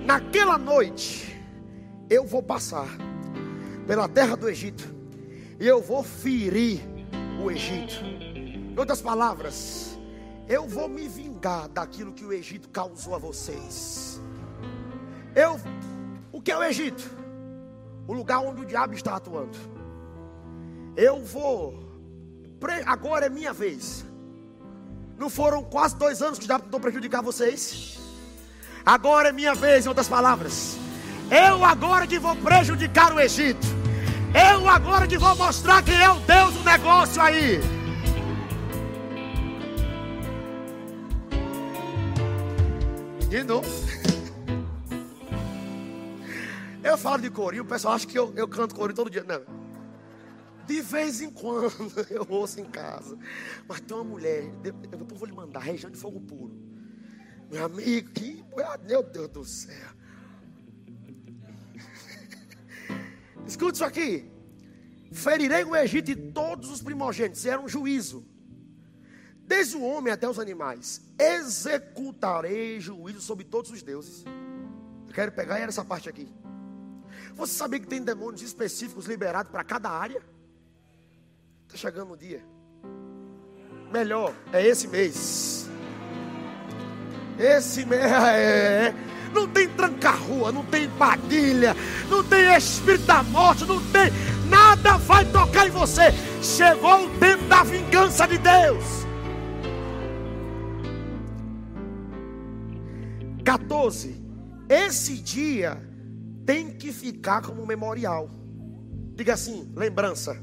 [0.04, 1.36] naquela noite
[2.10, 2.88] eu vou passar
[3.86, 4.94] pela terra do Egito
[5.58, 6.80] e eu vou ferir
[7.42, 8.04] o Egito.
[8.04, 9.95] Em outras palavras,
[10.48, 14.20] eu vou me vingar daquilo que o Egito causou a vocês.
[15.34, 15.60] Eu,
[16.32, 17.10] o que é o Egito?
[18.06, 19.58] O lugar onde o diabo está atuando.
[20.96, 21.74] Eu vou,
[22.86, 24.04] agora é minha vez.
[25.18, 27.98] Não foram quase dois anos que o diabo tentou prejudicar vocês?
[28.84, 30.76] Agora é minha vez, em outras palavras.
[31.28, 33.66] Eu agora que vou prejudicar o Egito.
[34.32, 37.75] Eu agora que vou mostrar quem é o Deus do negócio aí.
[43.28, 43.68] De novo.
[46.82, 49.24] Eu falo de corinho, o pessoal acha que eu, eu canto corinho todo dia.
[49.24, 49.42] Não.
[50.66, 51.72] De vez em quando
[52.10, 53.18] eu ouço em casa.
[53.66, 56.56] Mas tem uma mulher, depois vou lhe mandar, região de fogo puro.
[57.50, 58.44] Meu amigo, que.
[58.86, 59.90] Meu Deus do céu.
[63.46, 64.30] Escute isso aqui.
[65.12, 67.44] Ferirei o Egito e todos os primogênitos.
[67.44, 68.24] Era um juízo.
[69.46, 71.00] Desde o homem até os animais.
[71.18, 74.24] Executarei juízo sobre todos os deuses.
[75.06, 76.28] Eu quero pegar essa parte aqui.
[77.34, 80.20] Você sabia que tem demônios específicos liberados para cada área?
[81.66, 82.42] Está chegando o dia.
[83.92, 85.68] Melhor, é esse mês.
[87.38, 88.94] Esse mês é.
[89.32, 91.76] Não tem tranca-rua, não tem padilha,
[92.08, 94.10] não tem espírito da morte, não tem.
[94.48, 96.12] Nada vai tocar em você.
[96.42, 99.05] Chegou o tempo da vingança de Deus.
[103.46, 104.20] 14.
[104.68, 105.80] Esse dia
[106.44, 108.28] tem que ficar como memorial.
[109.14, 110.36] Diga assim: lembrança.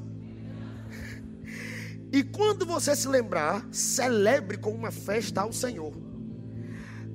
[2.13, 5.93] E quando você se lembrar, celebre com uma festa ao Senhor.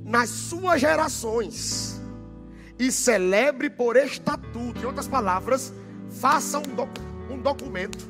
[0.05, 1.99] Nas suas gerações.
[2.79, 4.83] E celebre por estatuto.
[4.83, 5.73] Em outras palavras,
[6.11, 6.91] faça um, doc,
[7.31, 8.07] um documento.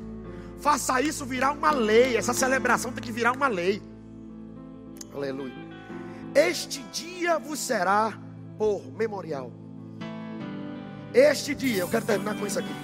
[0.58, 2.16] Faça isso virar uma lei.
[2.16, 3.80] Essa celebração tem que virar uma lei.
[5.14, 5.67] Aleluia.
[6.34, 8.12] Este dia vos será
[8.56, 9.52] por memorial.
[11.12, 12.74] Este dia, eu quero terminar com isso aqui.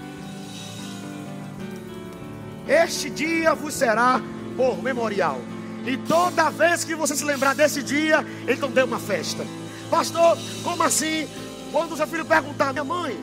[2.66, 4.20] Este dia vos será
[4.56, 5.38] por memorial.
[5.86, 9.44] E toda vez que você se lembrar desse dia, então dê uma festa.
[9.90, 11.28] Pastor, como assim?
[11.70, 13.18] Quando o seu filho perguntar, minha mãe,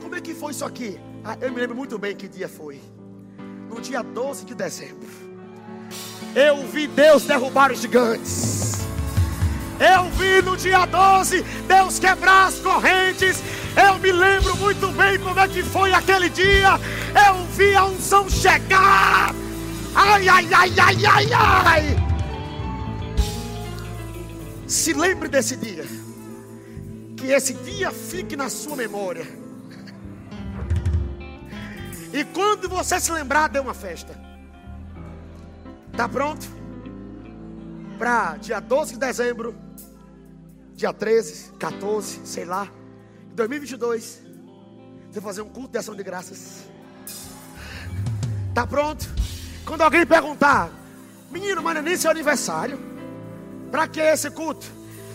[0.00, 1.00] como é que foi isso aqui?
[1.24, 2.80] Ah, eu me lembro muito bem que dia foi.
[3.68, 5.08] No dia 12 de dezembro.
[6.34, 8.65] Eu vi Deus derrubar os gigantes.
[9.78, 13.42] Eu vi no dia 12 Deus quebrar as correntes.
[13.76, 16.80] Eu me lembro muito bem como é que foi aquele dia.
[17.28, 19.34] Eu vi a unção chegar.
[19.94, 21.96] Ai, ai, ai, ai, ai, ai.
[24.66, 25.84] Se lembre desse dia.
[27.16, 29.26] Que esse dia fique na sua memória.
[32.12, 34.18] E quando você se lembrar, dê uma festa.
[35.94, 36.46] Tá pronto?
[37.98, 39.65] Para dia 12 de dezembro
[40.76, 42.68] dia 13, 14, sei lá,
[43.34, 44.20] 2022,
[45.10, 46.64] você fazer um culto de ação de graças.
[48.54, 49.08] Tá pronto?
[49.64, 50.70] Quando alguém perguntar,
[51.30, 52.78] menino, mas não é nem seu aniversário,
[53.70, 54.66] para que esse culto?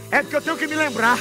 [0.09, 1.19] É porque eu tenho que me lembrar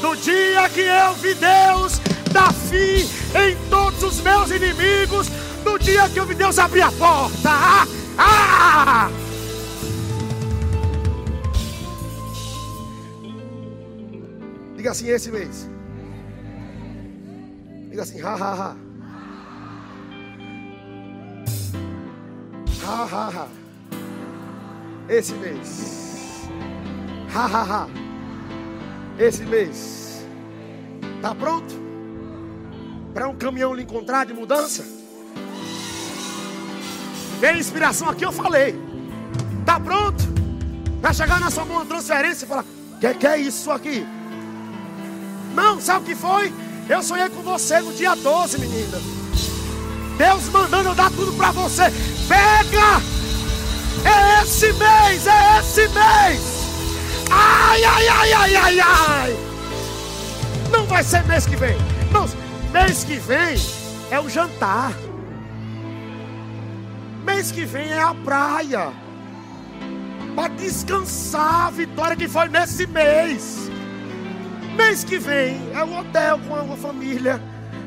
[0.00, 2.00] do dia que eu vi Deus
[2.32, 3.06] dar fim
[3.36, 5.28] em todos os meus inimigos,
[5.64, 7.50] do dia que eu vi Deus abrir a porta.
[7.50, 7.86] Ah!
[8.16, 9.29] ah!
[14.80, 15.68] Diga assim esse mês.
[17.90, 18.76] Diga assim, ha, ha, ha.
[22.86, 23.48] Ha, ha, ha.
[25.06, 26.48] Esse mês.
[27.34, 27.88] Ha, ha, ha.
[29.18, 30.24] esse mês.
[31.20, 31.74] Tá pronto?
[33.12, 34.82] Para um caminhão lhe encontrar de mudança?
[37.38, 38.74] Vem inspiração aqui, eu falei.
[39.66, 40.24] Tá pronto?
[41.02, 42.64] Vai chegar na sua mão uma transferência e falar:
[42.98, 44.06] que, que é isso aqui?
[45.54, 46.52] Não, sabe o que foi?
[46.88, 48.98] Eu sonhei com você no dia 12, menina.
[50.16, 51.84] Deus mandando eu dar tudo para você.
[52.28, 53.00] Pega!
[54.04, 56.60] É esse mês, é esse mês.
[57.30, 59.36] Ai, ai, ai, ai, ai, ai.
[60.70, 61.76] Não vai ser mês que vem.
[62.12, 62.26] Não,
[62.72, 63.56] mês que vem
[64.10, 64.92] é o jantar.
[67.24, 68.92] Mês que vem é a praia.
[70.34, 73.70] Para descansar a vitória que foi nesse mês.
[74.76, 77.40] Mês que vem é o hotel com a família.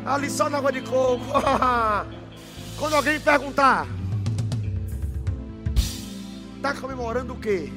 [0.06, 1.24] Ali só na água de coco.
[2.78, 3.88] Quando alguém perguntar,
[6.58, 7.72] está comemorando o quê?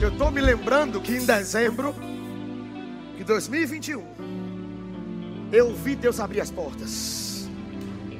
[0.00, 1.94] Eu estou me lembrando que em dezembro
[3.16, 4.04] de 2021,
[5.50, 7.48] eu vi Deus abrir as portas.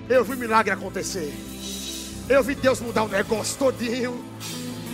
[0.09, 1.33] Eu vi milagre acontecer.
[2.29, 4.25] Eu vi Deus mudar o negócio todinho.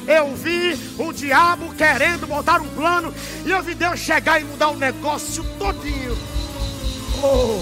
[0.07, 3.15] Eu vi o diabo querendo montar um plano.
[3.45, 6.17] E eu vi Deus chegar e mudar o negócio todinho.
[7.23, 7.61] Oh.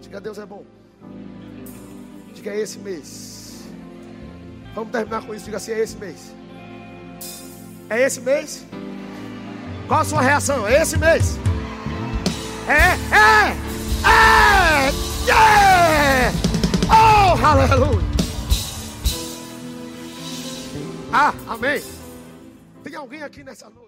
[0.00, 0.64] Diga Deus é bom.
[2.34, 3.64] Diga é esse mês.
[4.74, 5.44] Vamos terminar com isso.
[5.44, 6.34] Diga assim: é esse mês.
[7.88, 8.64] É esse mês?
[9.88, 10.66] Qual a sua reação?
[10.66, 11.38] É esse mês?
[12.68, 13.56] É, é,
[14.08, 14.61] é,
[15.26, 16.32] yeah!
[16.88, 18.12] Oh, aleluia!
[21.12, 21.82] Ah, amém.
[22.82, 23.82] Tem alguém aqui nessa noite?